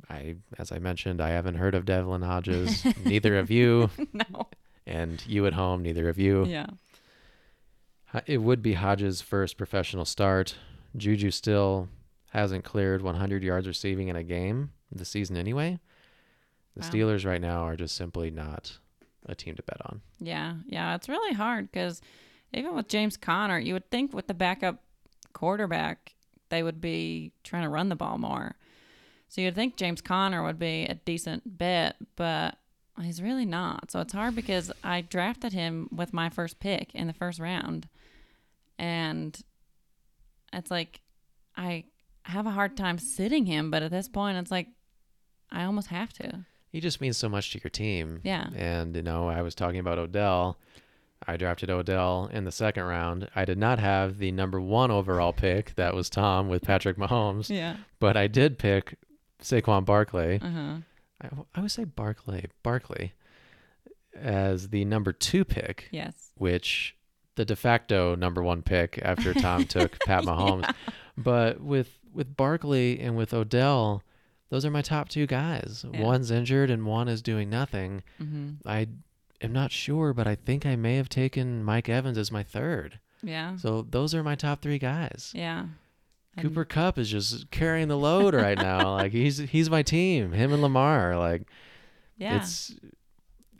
[0.08, 2.86] I as I mentioned, I haven't heard of Devlin Hodges.
[3.04, 4.48] neither of you, no.
[4.86, 6.46] and you at home, neither of you.
[6.46, 6.68] Yeah.
[8.24, 10.54] It would be Hodges' first professional start.
[10.96, 11.90] Juju still
[12.30, 15.78] hasn't cleared 100 yards receiving in a game this season anyway.
[16.76, 16.88] The Wow.
[16.90, 18.78] Steelers right now are just simply not
[19.26, 20.00] a team to bet on.
[20.20, 20.54] Yeah.
[20.66, 20.94] Yeah.
[20.94, 22.00] It's really hard because
[22.54, 24.82] even with James Conner, you would think with the backup
[25.32, 26.14] quarterback,
[26.50, 28.56] they would be trying to run the ball more.
[29.28, 32.56] So you'd think James Conner would be a decent bet, but
[33.02, 33.90] he's really not.
[33.90, 37.88] So it's hard because I drafted him with my first pick in the first round.
[38.78, 39.38] And
[40.52, 41.00] it's like
[41.56, 41.84] I
[42.28, 44.68] have a hard time sitting him, but at this point, it's like
[45.50, 46.44] I almost have to.
[46.70, 48.20] He just means so much to your team.
[48.22, 48.48] Yeah.
[48.54, 50.58] And, you know, I was talking about Odell.
[51.26, 53.28] I drafted Odell in the second round.
[53.34, 55.74] I did not have the number one overall pick.
[55.76, 57.48] That was Tom with Patrick Mahomes.
[57.48, 57.76] Yeah.
[57.98, 58.96] But I did pick
[59.42, 60.38] Saquon Barkley.
[60.42, 60.76] Uh huh.
[61.22, 63.14] I, I would say Barkley, Barkley,
[64.14, 66.30] as the number two pick, Yes.
[66.36, 66.94] which
[67.36, 70.72] the de facto number one pick after Tom took Pat Mahomes.
[71.16, 74.02] But with with Barkley and with Odell,
[74.50, 75.84] those are my top two guys.
[75.92, 76.02] Yeah.
[76.02, 78.02] One's injured and one is doing nothing.
[78.20, 78.66] Mm-hmm.
[78.68, 78.88] I
[79.40, 82.98] am not sure, but I think I may have taken Mike Evans as my third.
[83.22, 83.56] Yeah.
[83.56, 85.32] So those are my top three guys.
[85.34, 85.66] Yeah.
[86.36, 88.94] And- Cooper Kupp is just carrying the load right now.
[88.96, 90.32] like he's he's my team.
[90.32, 91.16] Him and Lamar.
[91.16, 91.42] Like
[92.16, 92.36] Yeah.
[92.40, 92.74] it's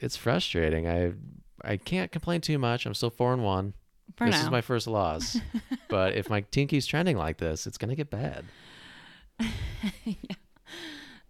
[0.01, 0.88] it's frustrating.
[0.88, 1.12] I
[1.64, 2.87] I can't complain too much.
[2.87, 3.75] I'm still four and one.
[4.16, 4.44] For this now.
[4.44, 5.38] is my first loss.
[5.88, 8.44] but if my team keeps trending like this, it's gonna get bad.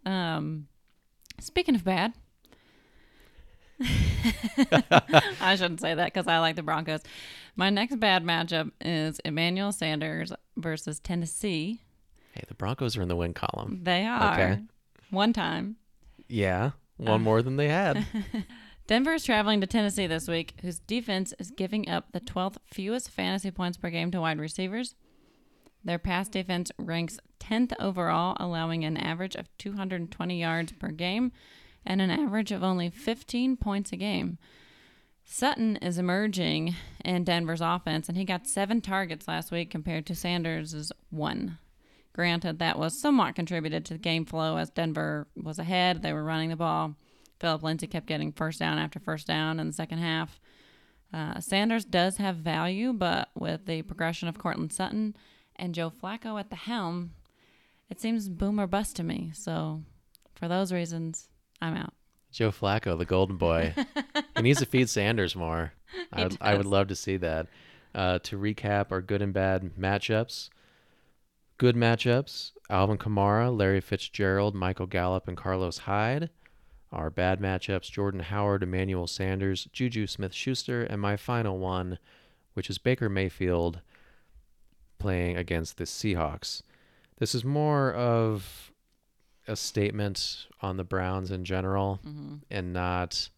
[0.06, 0.68] um,
[1.40, 2.14] speaking of bad,
[5.40, 7.00] I shouldn't say that because I like the Broncos.
[7.56, 11.80] My next bad matchup is Emmanuel Sanders versus Tennessee.
[12.32, 13.80] Hey, the Broncos are in the win column.
[13.82, 14.62] They are Okay.
[15.10, 15.76] one time.
[16.28, 17.24] Yeah, one Uh.
[17.24, 18.04] more than they had.
[18.88, 23.10] Denver is traveling to Tennessee this week, whose defense is giving up the 12th fewest
[23.10, 24.94] fantasy points per game to wide receivers.
[25.84, 31.32] Their pass defense ranks 10th overall, allowing an average of 220 yards per game
[31.84, 34.38] and an average of only 15 points a game.
[35.22, 36.74] Sutton is emerging
[37.04, 41.58] in Denver's offense, and he got seven targets last week compared to Sanders' one.
[42.14, 46.02] Granted, that was somewhat contributed to the game flow as Denver was ahead.
[46.02, 46.96] They were running the ball.
[47.40, 50.40] Philip Lindsay kept getting first down after first down in the second half.
[51.12, 55.16] Uh, Sanders does have value, but with the progression of Courtland Sutton
[55.56, 57.12] and Joe Flacco at the helm,
[57.88, 59.30] it seems boom or bust to me.
[59.34, 59.82] So,
[60.34, 61.28] for those reasons,
[61.62, 61.94] I'm out.
[62.30, 63.74] Joe Flacco, the golden boy.
[64.36, 65.72] he needs to feed Sanders more.
[66.12, 67.46] I, I would love to see that.
[67.94, 70.50] Uh, to recap our good and bad matchups.
[71.56, 76.30] Good matchups Alvin Kamara, Larry Fitzgerald, Michael Gallup, and Carlos Hyde.
[76.92, 81.98] Our bad matchups Jordan Howard, Emmanuel Sanders, Juju Smith Schuster, and my final one,
[82.54, 83.80] which is Baker Mayfield
[84.98, 86.62] playing against the Seahawks.
[87.18, 88.72] This is more of
[89.46, 92.34] a statement on the Browns in general Mm-hmm.
[92.50, 93.28] and not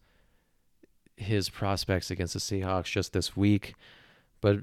[1.17, 3.75] his prospects against the Seahawks just this week.
[4.41, 4.59] But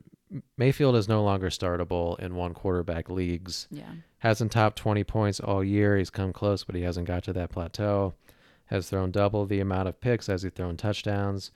[0.56, 3.68] Mayfield is no longer startable in one quarterback leagues.
[3.70, 3.84] Yeah.
[4.18, 5.96] Hasn't topped 20 points all year.
[5.96, 8.14] He's come close, but he hasn't got to that plateau.
[8.68, 11.50] Has thrown double the amount of picks as he's thrown touchdowns.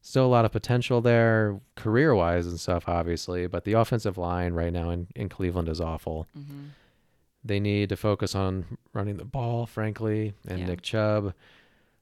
[0.00, 4.52] Still a lot of potential there, career wise and stuff, obviously, but the offensive line
[4.54, 6.28] right now in, in Cleveland is awful.
[6.34, 6.66] hmm
[7.44, 10.66] They need to focus on running the ball, frankly, and Yeah.
[10.66, 11.34] Nick Chubb.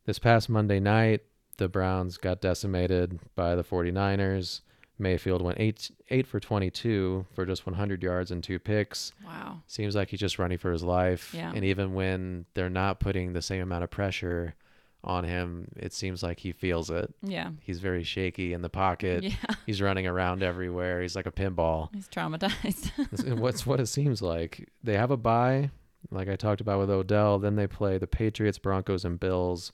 [0.06, 1.22] This past Monday night,
[1.56, 4.60] the Browns got decimated by the 49ers.
[4.98, 9.12] Mayfield went 8 8 for 22 for just 100 yards and two picks.
[9.24, 9.62] Wow.
[9.66, 11.34] Seems like he's just running for his life.
[11.34, 11.52] Yeah.
[11.54, 14.54] And even when they're not putting the same amount of pressure
[15.02, 17.12] on him, it seems like he feels it.
[17.22, 17.50] Yeah.
[17.60, 19.24] He's very shaky in the pocket.
[19.24, 19.34] Yeah.
[19.66, 21.02] He's running around everywhere.
[21.02, 21.88] He's like a pinball.
[21.92, 23.38] He's traumatized.
[23.38, 24.68] What's what it seems like.
[24.82, 25.70] They have a bye,
[26.10, 27.38] like I talked about with Odell.
[27.38, 29.72] Then they play the Patriots, Broncos, and Bills.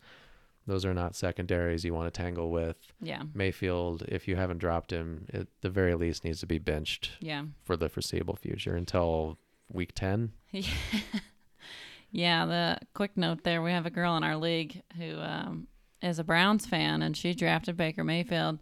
[0.67, 2.77] Those are not secondaries you want to tangle with.
[3.01, 3.23] yeah.
[3.35, 7.45] Mayfield, if you haven't dropped him, at the very least needs to be benched Yeah.
[7.65, 10.33] for the foreseeable future until week 10.
[12.13, 15.69] Yeah, the quick note there, we have a girl in our league who um,
[16.03, 18.59] is a Browns fan, and she drafted Baker Mayfield.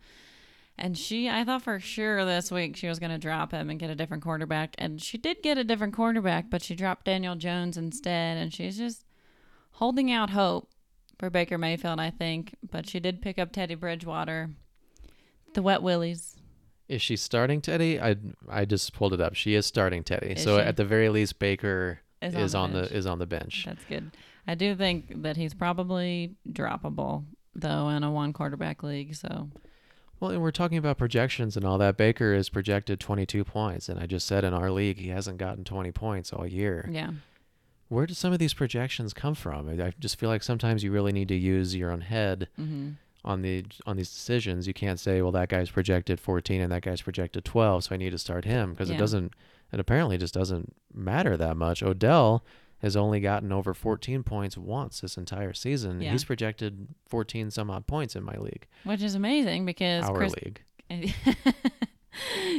[0.76, 3.80] And she, I thought for sure this week she was going to drop him and
[3.80, 4.74] get a different quarterback.
[4.78, 8.36] And she did get a different quarterback, but she dropped Daniel Jones instead.
[8.36, 9.04] And she's just
[9.72, 10.68] holding out hope
[11.18, 12.54] for Baker Mayfield, I think.
[12.70, 14.50] But she did pick up Teddy Bridgewater,
[15.54, 16.36] the Wet Willies.
[16.88, 18.00] Is she starting Teddy?
[18.00, 18.16] I
[18.48, 19.34] I just pulled it up.
[19.34, 20.28] She is starting Teddy.
[20.32, 20.62] Is so she?
[20.64, 22.92] at the very least, Baker Is is, on on, the the, bench.
[22.96, 23.64] is on the bench.
[23.66, 24.10] That's good.
[24.46, 29.14] I do think that he's probably droppable, though, in a one quarterback league.
[29.14, 29.50] So,
[30.18, 31.98] Well, and we're talking about projections and all that.
[31.98, 35.64] Baker is projected 22 points, and I just said in our league he hasn't gotten
[35.64, 36.88] 20 points all year.
[36.90, 37.10] yeah.
[37.88, 39.68] Where do some of these projections come from?
[39.68, 42.90] I I just feel like sometimes you really need to use your own head hmm
[43.24, 44.66] on the on these decisions.
[44.68, 47.98] You can't say, "Well, that guy's projected 14 and that guy's projected 12, so I
[47.98, 48.94] need to start him," because Yeah.
[48.94, 49.32] it doesn't.
[49.72, 51.82] It apparently just doesn't matter that much.
[51.82, 52.44] Odell
[52.78, 56.00] has only gotten over 14 points once this entire season.
[56.00, 56.12] Yeah.
[56.12, 60.34] He's projected 14 some odd points in my league, Which is amazing because our Chris.
[60.36, 60.62] league.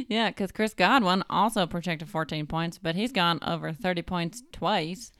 [0.08, 5.10] yeah, because Chris Godwin also projected 14 points, but he's gone over 30 points twice.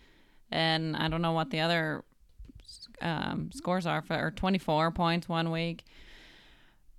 [0.50, 2.04] And I don't know what the other
[3.00, 5.84] um, scores are for, or 24 points one week.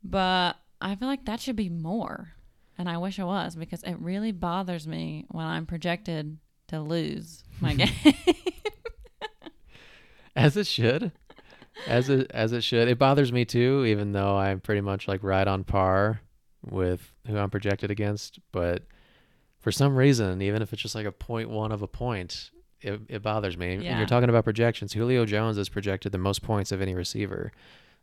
[0.04, 2.34] But I feel like that should be more.
[2.78, 6.38] And I wish it was because it really bothers me when I'm projected
[6.68, 8.16] to lose my game.
[10.36, 11.12] As it should.
[11.88, 12.88] As it as it should.
[12.88, 16.22] It bothers me too, even though I'm pretty much like right on par
[16.64, 18.40] with who I'm projected against.
[18.52, 18.84] But
[19.60, 23.02] for some reason, even if it's just like a point one of a point, it,
[23.08, 23.74] it bothers me.
[23.74, 24.94] And you're talking about projections.
[24.94, 27.52] Julio Jones is projected the most points of any receiver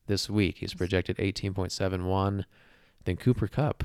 [0.07, 0.59] this week.
[0.59, 2.45] He's projected 18.71.
[3.05, 3.85] Then Cooper Kupp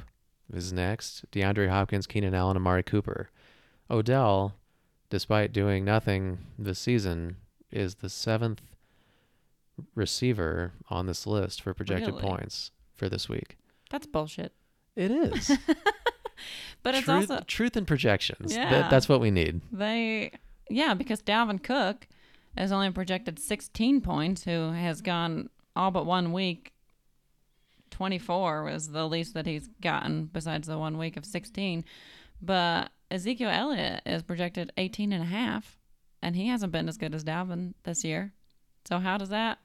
[0.52, 1.30] is next.
[1.32, 3.30] DeAndre Hopkins, Keenan Allen, Amari Cooper.
[3.90, 4.56] Odell,
[5.10, 7.38] despite doing nothing this season,
[7.72, 8.62] is the seventh
[9.96, 12.22] receiver on this list for projected Really?
[12.22, 13.58] points for this week.
[13.90, 14.54] That's bullshit.
[14.96, 15.52] It is.
[16.84, 18.56] But it's truth, also truth and projections.
[18.56, 18.70] Yeah.
[18.70, 19.62] That, that's what we need.
[19.72, 20.32] They,
[20.70, 22.08] yeah, because Dalvin Cook
[22.58, 26.72] is only projected 16 points, who has gone all but one week.
[27.92, 31.86] 24 was the least that he's gotten besides the one week of 16.
[32.42, 35.78] But Ezekiel Elliott is projected 18 and a half,
[36.22, 38.34] and he hasn't been as good as Dalvin this year.
[38.86, 39.60] So how does that?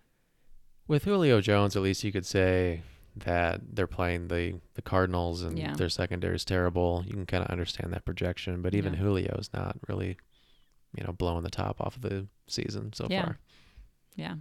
[0.86, 2.82] With Julio Jones, at least you could say
[3.16, 5.74] that they're playing the, the Cardinals and Yeah.
[5.74, 7.02] their secondary is terrible.
[7.06, 9.00] You can kind of understand that projection, but even Yeah.
[9.00, 10.18] Julio's not really,
[10.96, 13.24] you know, blowing the top off of the season so Yeah.
[13.24, 13.38] far.
[14.16, 14.34] Yeah.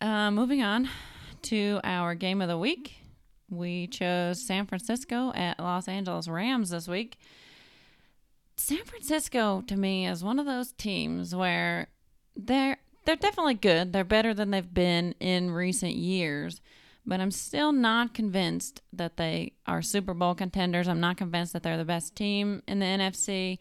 [0.00, 0.88] Uh, moving on
[1.42, 2.94] to our game of the week.
[3.50, 7.18] We chose San Francisco at Los Angeles Rams this week.
[8.56, 11.88] San Francisco to me is one of those teams where
[12.36, 13.92] they're they're definitely good.
[13.92, 16.60] They're better than they've been in recent years,
[17.04, 20.86] but I'm still not convinced that they are Super Bowl contenders.
[20.86, 23.58] I'm not convinced that they're the best team in the NFC.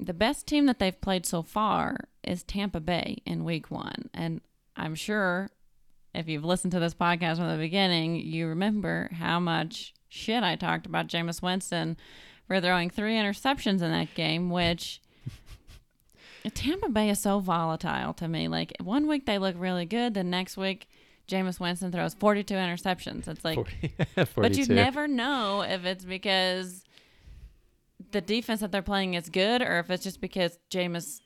[0.00, 4.40] The best team that they've played so far is Tampa Bay in week 1, and
[4.76, 5.50] I'm sure
[6.14, 10.56] if you've listened to this podcast from the beginning, you remember how much shit I
[10.56, 11.96] talked about Jameis Winston
[12.46, 15.00] for throwing three interceptions in that game, which
[16.54, 18.48] Tampa Bay is so volatile to me.
[18.48, 20.88] Like one week they look really good, the next week
[21.28, 23.28] Jameis Winston throws 42 interceptions.
[23.28, 23.94] It's like, 40,
[24.34, 26.84] but you never know if it's because
[28.12, 31.20] the defense that they're playing is good or if it's just because Jameis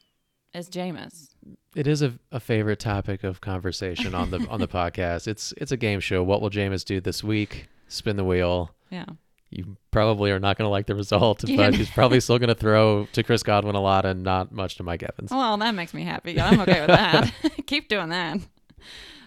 [0.55, 1.29] is Jameis.
[1.75, 5.27] It is a, a favorite topic of conversation on the on the podcast.
[5.27, 6.23] It's it's a game show.
[6.23, 7.69] What will Jameis do this week?
[7.89, 8.71] Spin the wheel.
[8.91, 9.07] Yeah.
[9.51, 11.57] you probably are not going to like the result, Yeah.
[11.57, 14.77] but he's probably still going to throw to Chris Godwin a lot and not much
[14.77, 15.31] to Mike Evans.
[15.31, 16.39] Well, that makes me happy.
[16.41, 17.33] I'm okay with that.
[17.67, 18.39] Keep doing that.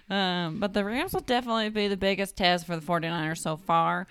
[0.10, 4.06] Um, but the Rams will definitely be the biggest test for the 49ers so far.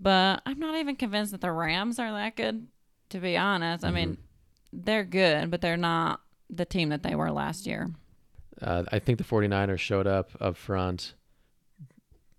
[0.00, 2.66] But I'm not even convinced that the Rams are that good,
[3.10, 3.84] to be honest.
[3.84, 4.18] I mean,
[4.72, 7.90] they're good, but they're not the team that they were last year.
[8.60, 11.14] Uh, I think the 49ers showed up up front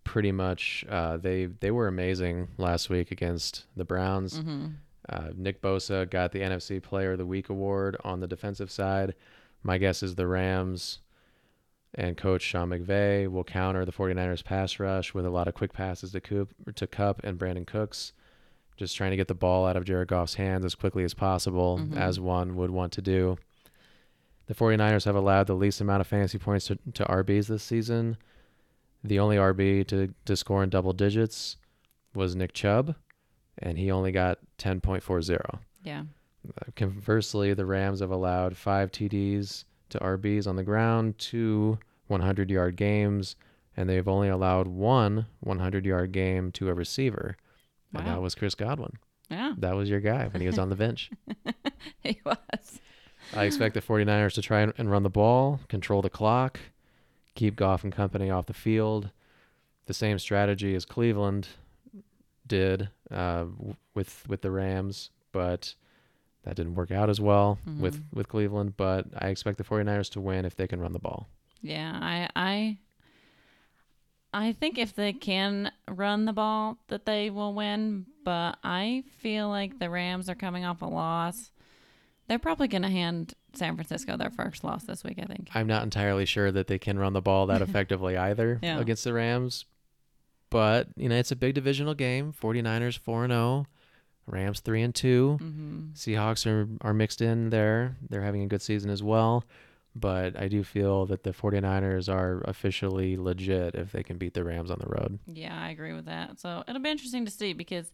[0.03, 0.85] pretty much.
[0.89, 4.37] Uh, they they were amazing last week against the Browns.
[4.39, 4.67] hmm
[5.09, 9.13] Uh, Nick Bosa got the NFC Player of the Week award on the defensive side.
[9.63, 10.99] My guess is the Rams
[11.95, 15.71] and coach Sean McVay will counter the 49ers pass rush with a lot of quick
[15.73, 18.11] passes to Coop, to Kupp and Brandin Cooks,
[18.77, 21.79] just trying to get the ball out of Jared Goff's hands as quickly as possible,
[21.79, 21.97] Mhm.
[21.97, 23.37] as one would want to do.
[24.45, 28.17] The 49ers have allowed the least amount of fantasy points to, to RBs this season.
[29.03, 31.57] The only RB to, to score in double digits
[32.15, 32.95] was Nick Chubb,
[33.57, 35.59] and he only got 10.40.
[35.83, 36.03] Yeah.
[36.47, 42.49] Uh, Conversely, the Rams have allowed five TDs to RBs on the ground, two 100
[42.49, 43.35] yard games,
[43.75, 47.35] and they've only allowed one 100 yard game to a receiver.
[47.93, 48.93] And that was Chris Godwin.
[49.29, 51.09] Yeah, That was your guy when he was on the bench.
[52.01, 52.79] he was.
[53.35, 56.59] I expect the 49ers to try and- run the ball, control the clock,
[57.35, 59.09] keep Goff and company off the field.
[59.87, 61.49] The same strategy as Cleveland
[62.45, 63.45] did uh,
[63.93, 65.75] with with the Rams, but
[66.43, 68.13] that didn't work out as well with Mhm.
[68.13, 68.77] with Cleveland.
[68.77, 71.27] But I expect the 49ers to win if they can run the ball.
[71.61, 72.77] Yeah, I I
[74.37, 79.49] I think if they can run the ball that they will win, but I feel
[79.49, 81.51] like the Rams are coming off a loss.
[82.27, 85.49] They're probably going to hand San Francisco their first loss this week, I think.
[85.55, 88.79] I'm not entirely sure that they can run the ball that effectively either Yeah.
[88.79, 89.65] against the Rams.
[90.49, 92.33] But, you know, it's a big divisional game.
[92.33, 93.65] 49ers 4 and 0,
[94.27, 95.39] Rams 3 and 2.
[95.41, 95.93] Mhm.
[95.93, 97.97] Seahawks are, are mixed in there.
[98.09, 99.43] They're having a good season as well.
[99.99, 104.43] But I do feel that the 49ers are officially legit if they can beat the
[104.43, 105.19] Rams on the road.
[105.25, 106.39] Yeah, I agree with that.
[106.39, 107.91] So it'll be interesting to see because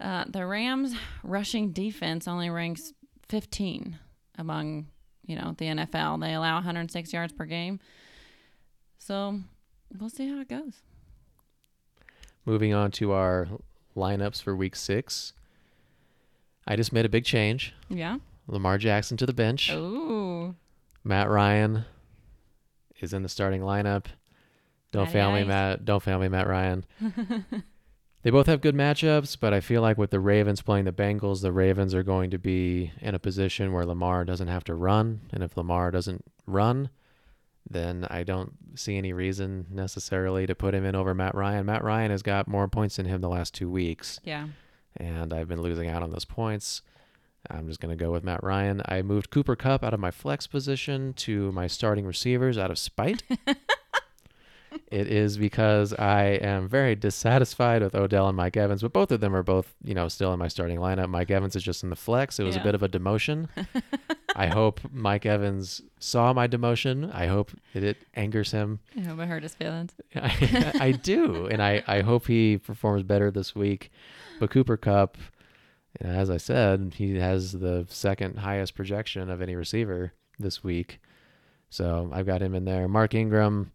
[0.00, 2.92] uh, the Rams rushing defense only ranks
[3.28, 3.98] 15
[4.38, 4.86] among
[5.26, 6.20] you know the NFL.
[6.20, 7.80] They allow 106 yards per game.
[8.98, 9.40] So
[9.98, 10.80] we'll see how it goes.
[12.44, 13.48] Moving on to our
[13.96, 15.32] lineups for week six.
[16.66, 17.74] I just made a big change.
[17.88, 18.18] Yeah.
[18.48, 19.70] Lamar Jackson to the bench.
[19.72, 20.35] Ooh.
[21.06, 21.84] Matt Ryan
[23.00, 24.06] is in the starting lineup.
[24.92, 25.46] Don't Matty fail me, Ice.
[25.46, 25.84] Matt.
[25.84, 26.84] Don't fail me, Matt Ryan.
[28.22, 31.42] they both have good matchups, but I feel like with the Ravens playing the Bengals,
[31.42, 35.20] the Ravens are going to be in a position where Lamar doesn't have to run.
[35.32, 36.88] And if Lamar doesn't run,
[37.68, 41.66] then I don't see any reason necessarily to put him in over Matt Ryan.
[41.66, 44.46] Matt Ryan has got more points than him the last two weeks Yeah.
[44.96, 46.82] and I've been losing out on those points.
[47.50, 48.82] I'm just going to go with Matt Ryan.
[48.86, 52.78] I moved Cooper Kupp out of my flex position to my starting receivers out of
[52.78, 53.22] spite.
[54.90, 59.20] it is because I am very dissatisfied with Odell and Mike Evans, but both of
[59.20, 61.08] them are both, you know, still in my starting lineup.
[61.08, 62.38] Mike Evans is just in the flex.
[62.38, 62.60] It was Yeah.
[62.62, 63.48] a bit of a demotion.
[64.36, 67.12] I hope Mike Evans saw my demotion.
[67.14, 68.80] I hope that it angers him.
[68.96, 69.92] I hope it hurt his feelings.
[70.14, 73.90] I, I do, and I, I hope he performs better this week.
[74.38, 75.16] But Cooper Kupp,
[76.00, 81.00] as I said, he has the second highest projection of any receiver this week.
[81.70, 82.88] So I've got him in there.
[82.88, 83.72] Mark Ingram,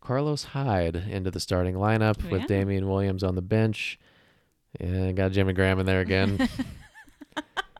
[0.00, 2.46] Carlos Hyde into the starting lineup Oh, with yeah.
[2.46, 3.98] Damien Williams on the bench.
[4.80, 6.48] And got Jimmy Graham in there again.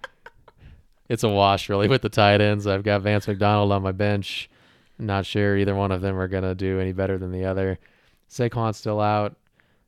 [1.09, 2.67] it's a wash, really, with the tight ends.
[2.67, 4.51] I've got Vance McDonald on my bench.
[4.99, 7.79] Not sure either one of them are going to do any better than the other.
[8.29, 9.37] Saquon's still out.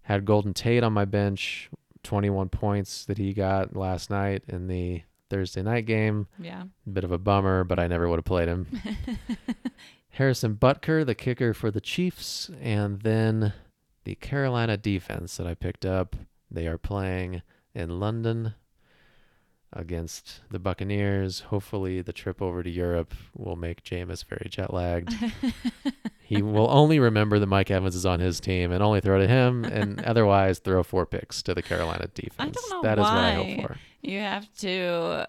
[0.02, 1.70] Had Golden Tate on my bench,
[2.02, 6.26] 21 points that he got last night in the Thursday night game.
[6.38, 6.64] Yeah.
[6.90, 8.66] Bit of a bummer, but I never would have played him.
[10.10, 13.52] Harrison Butker, the kicker for the Chiefs, and then
[14.04, 16.16] the Carolina defense that I picked up.
[16.50, 17.42] They are playing
[17.74, 18.54] in London
[19.72, 21.40] against the Buccaneers.
[21.40, 25.14] Hopefully, the trip over to Europe will make Jameis very jet lagged.
[26.22, 29.28] he will only remember that Mike Evans is on his team and only throw to
[29.28, 32.58] him, and otherwise throw four picks to the Carolina defense.
[32.70, 33.44] know That is what I why.
[33.44, 33.76] hope for.
[34.02, 35.26] You have to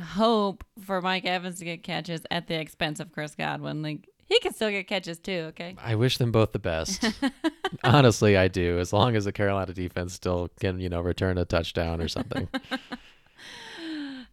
[0.00, 3.82] hope for Mike Evans to get catches at the expense of Chris Godwin.
[3.82, 5.76] Like he can still get catches too, okay?
[5.78, 7.04] I wish them both the best.
[7.84, 8.78] Honestly, I do.
[8.78, 12.48] As long as the Carolina defense still can, you know, return a touchdown or something.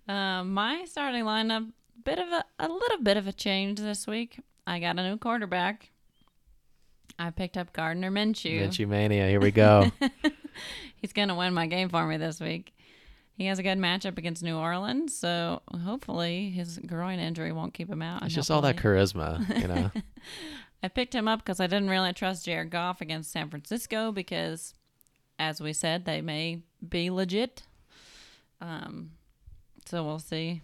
[0.08, 1.72] Um, my starting lineup,
[2.04, 4.40] bit of a, a little bit of a change this week.
[4.68, 5.92] I got a new quarterback.
[7.20, 8.62] I picked up Gardner Minshew.
[8.62, 9.28] Minshew mania.
[9.28, 9.92] Here we go.
[10.96, 12.74] He's going to win my game for me this week.
[13.36, 17.90] He has a good matchup against New Orleans, so hopefully his groin injury won't keep
[17.90, 18.24] him out.
[18.24, 19.92] It's just all that charisma, you know.
[20.84, 24.76] I picked him up because I didn't really trust Jared Goff against San Francisco because,
[25.40, 27.64] as we said, they may be legit.
[28.62, 29.12] Um,
[29.86, 30.62] so we'll see.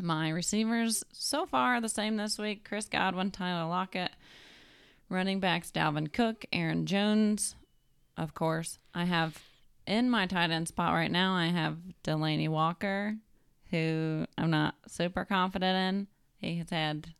[0.00, 4.10] My receivers so far the same this week: Chris Godwin, Tyler Lockett,
[5.08, 7.54] running backs Dalvin Cook, Aaron Jones.
[8.16, 9.42] Of course, I have
[9.86, 11.34] in my tight end spot right now.
[11.34, 13.16] I have Delanie Walker,
[13.70, 16.06] who I'm not super confident in.
[16.38, 17.14] He has had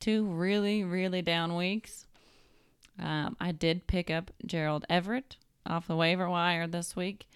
[0.00, 2.06] two really, really down weeks.
[2.98, 5.36] Um, I did pick up Gerald Everett
[5.66, 7.26] off the waiver wire this week.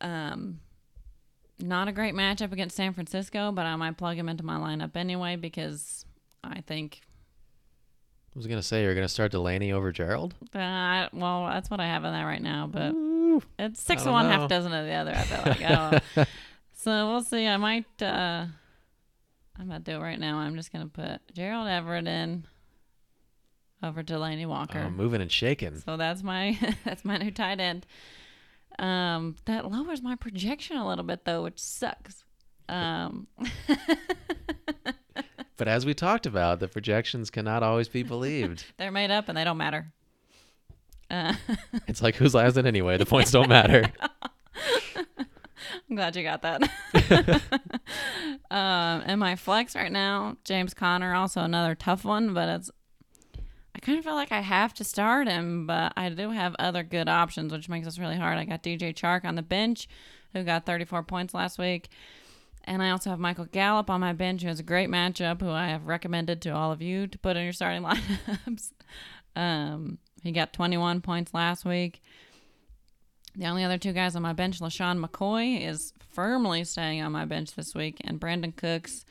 [0.00, 0.60] Um,
[1.58, 4.96] not a great matchup against San Francisco, but I might plug him into my lineup
[4.96, 6.04] anyway because
[6.44, 7.00] I think
[8.34, 10.34] I was gonna say you're gonna start Delanie over Gerald.
[10.52, 13.42] that, well, that's what I have in that right now, but Ooh.
[13.58, 14.32] it's six of one, know.
[14.32, 15.12] half dozen of the other.
[15.12, 15.62] I feel like
[16.16, 16.26] I
[16.74, 17.46] so we'll see.
[17.46, 17.86] I might.
[18.02, 18.46] uh
[19.58, 20.36] I'm gonna do it right now.
[20.38, 22.46] I'm just gonna put Gerald Everett in
[23.82, 24.84] over Delanie Walker.
[24.86, 25.76] Oh, moving and shaking.
[25.80, 27.86] So that's my that's my new tight end.
[28.78, 32.24] Um, that lowers my projection a little bit though, which sucks.
[32.68, 33.26] Um,
[35.56, 38.64] But as we talked about, the projections cannot always be believed.
[38.76, 39.92] they're made up and they don't matter.
[41.10, 41.34] Uh,
[41.86, 42.96] it's like who's last in anyway.
[42.98, 43.90] The points don't matter.
[45.88, 46.62] I'm glad you got that.
[48.50, 52.70] um, and my flex right now, James Conner, also another tough one, but it's.
[53.76, 56.82] I kind of feel like I have to start him, but I do have other
[56.82, 58.38] good options, which makes this really hard.
[58.38, 59.86] I got DJ Chark on the bench,
[60.32, 61.90] who got 34 points last week.
[62.64, 65.50] And I also have Michael Gallup on my bench, who has a great matchup, who
[65.50, 68.72] I have recommended to all of you to put in your starting lineups.
[69.36, 72.02] um, he got 21 points last week.
[73.36, 77.26] The only other two guys on my bench, LeSean McCoy, is firmly staying on my
[77.26, 79.04] bench this week, and Brandin Cooks.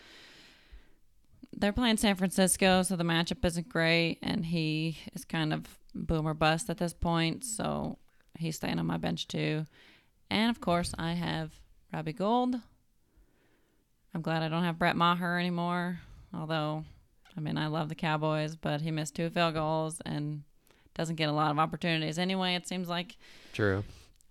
[1.58, 6.28] They're playing San Francisco, so the matchup isn't great, and he is kind of boom
[6.28, 7.98] or bust at this point, so
[8.38, 9.66] he's staying on my bench too.
[10.30, 11.54] And of course, I have
[11.94, 12.56] Robbie Gould.
[14.14, 16.00] I'm glad I don't have Brett Maher anymore,
[16.34, 16.84] although,
[17.36, 20.44] I mean, I love the Cowboys, but he missed two field goals and
[20.94, 23.18] doesn't get a lot of opportunities anyway, it seems like.
[23.54, 23.84] True.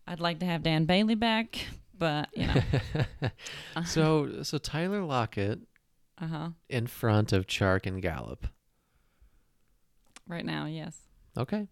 [0.06, 1.58] I'd like to have Dan Bailey back,
[1.96, 2.62] but you know,
[3.86, 5.60] so so Tyler Lockett
[6.20, 6.48] uh huh.
[6.68, 8.46] in front of Chark and Gallup.
[10.26, 10.96] Right now, yes.
[11.36, 11.68] Okay.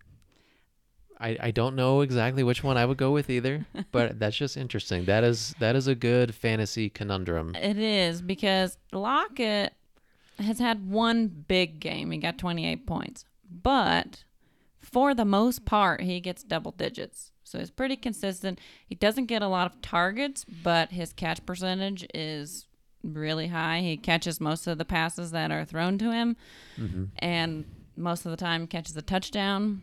[1.18, 4.56] I, I don't know exactly which one I would go with either, but that's just
[4.56, 5.04] interesting.
[5.04, 7.54] That is that is a good fantasy conundrum.
[7.54, 9.72] It is because Lockett
[10.38, 12.10] has had one big game.
[12.10, 14.24] He got 28 points, but
[14.80, 17.30] for the most part, he gets double digits.
[17.44, 18.58] So he's pretty consistent.
[18.86, 22.66] He doesn't get a lot of targets, but his catch percentage is
[23.02, 23.80] really high.
[23.80, 26.36] He catches most of the passes that are thrown to him,
[26.76, 27.64] hmm and
[27.96, 29.82] most of the time catches a touchdown.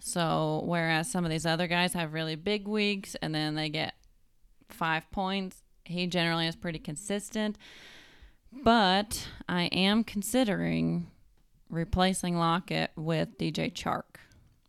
[0.00, 3.94] So whereas some of these other guys have really big weeks and then they get
[4.68, 7.56] five points, he generally is pretty consistent.
[8.52, 11.10] But I am considering
[11.70, 14.16] replacing Lockett with DJ Chark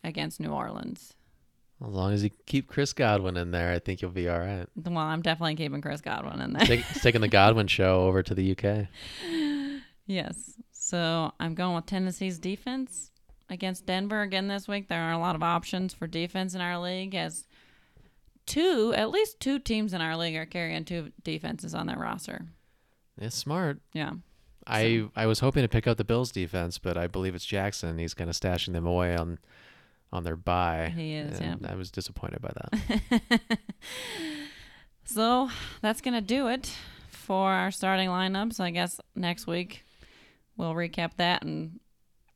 [0.03, 1.13] against New Orleans.
[1.85, 4.65] As long as you keep Chris Godwin in there, I think you'll be all right.
[4.75, 6.65] Well, I'm definitely keeping Chris Godwin in there.
[6.65, 8.87] Take, it's taking the Godwin show over to the UK.
[10.07, 10.53] Yes.
[10.71, 13.11] So I'm going with Tennessee's defense
[13.49, 14.87] against Denver again this week.
[14.87, 17.45] There are a lot of options for defense in our league as
[18.47, 22.47] two, at least two teams in our league are carrying two defenses on their roster.
[23.19, 23.79] It's smart.
[23.93, 24.13] Yeah.
[24.65, 27.97] I I was hoping to pick up the Bills defense, but I believe it's Jackson.
[27.99, 29.39] He's kind of stashing them away on
[30.11, 30.93] on their bye.
[30.95, 31.55] He is, yeah.
[31.67, 33.59] I was disappointed by that.
[35.07, 35.49] So
[35.81, 36.71] that's going to do it
[37.09, 38.59] for our starting lineups.
[38.59, 39.85] I guess next week
[40.57, 41.79] we'll recap that and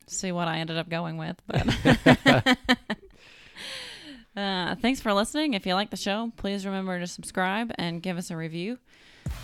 [0.06, 1.36] see what I ended up going with.
[1.46, 1.68] But
[4.36, 5.52] uh, thanks for listening.
[5.52, 8.78] If you like the show, please remember to subscribe and give us a review.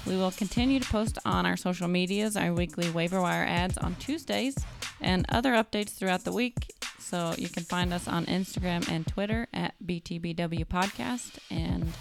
[0.07, 3.95] We will continue to post on our social medias our weekly waiver wire ads on
[3.97, 4.57] Tuesdays
[5.03, 6.73] and other updates throughout the week.
[6.99, 11.39] So you can find us on Instagram and Twitter at BTBW Podcast.
[11.51, 11.93] And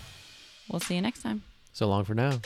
[0.70, 1.44] we'll see you next time.
[1.74, 2.40] so long for now.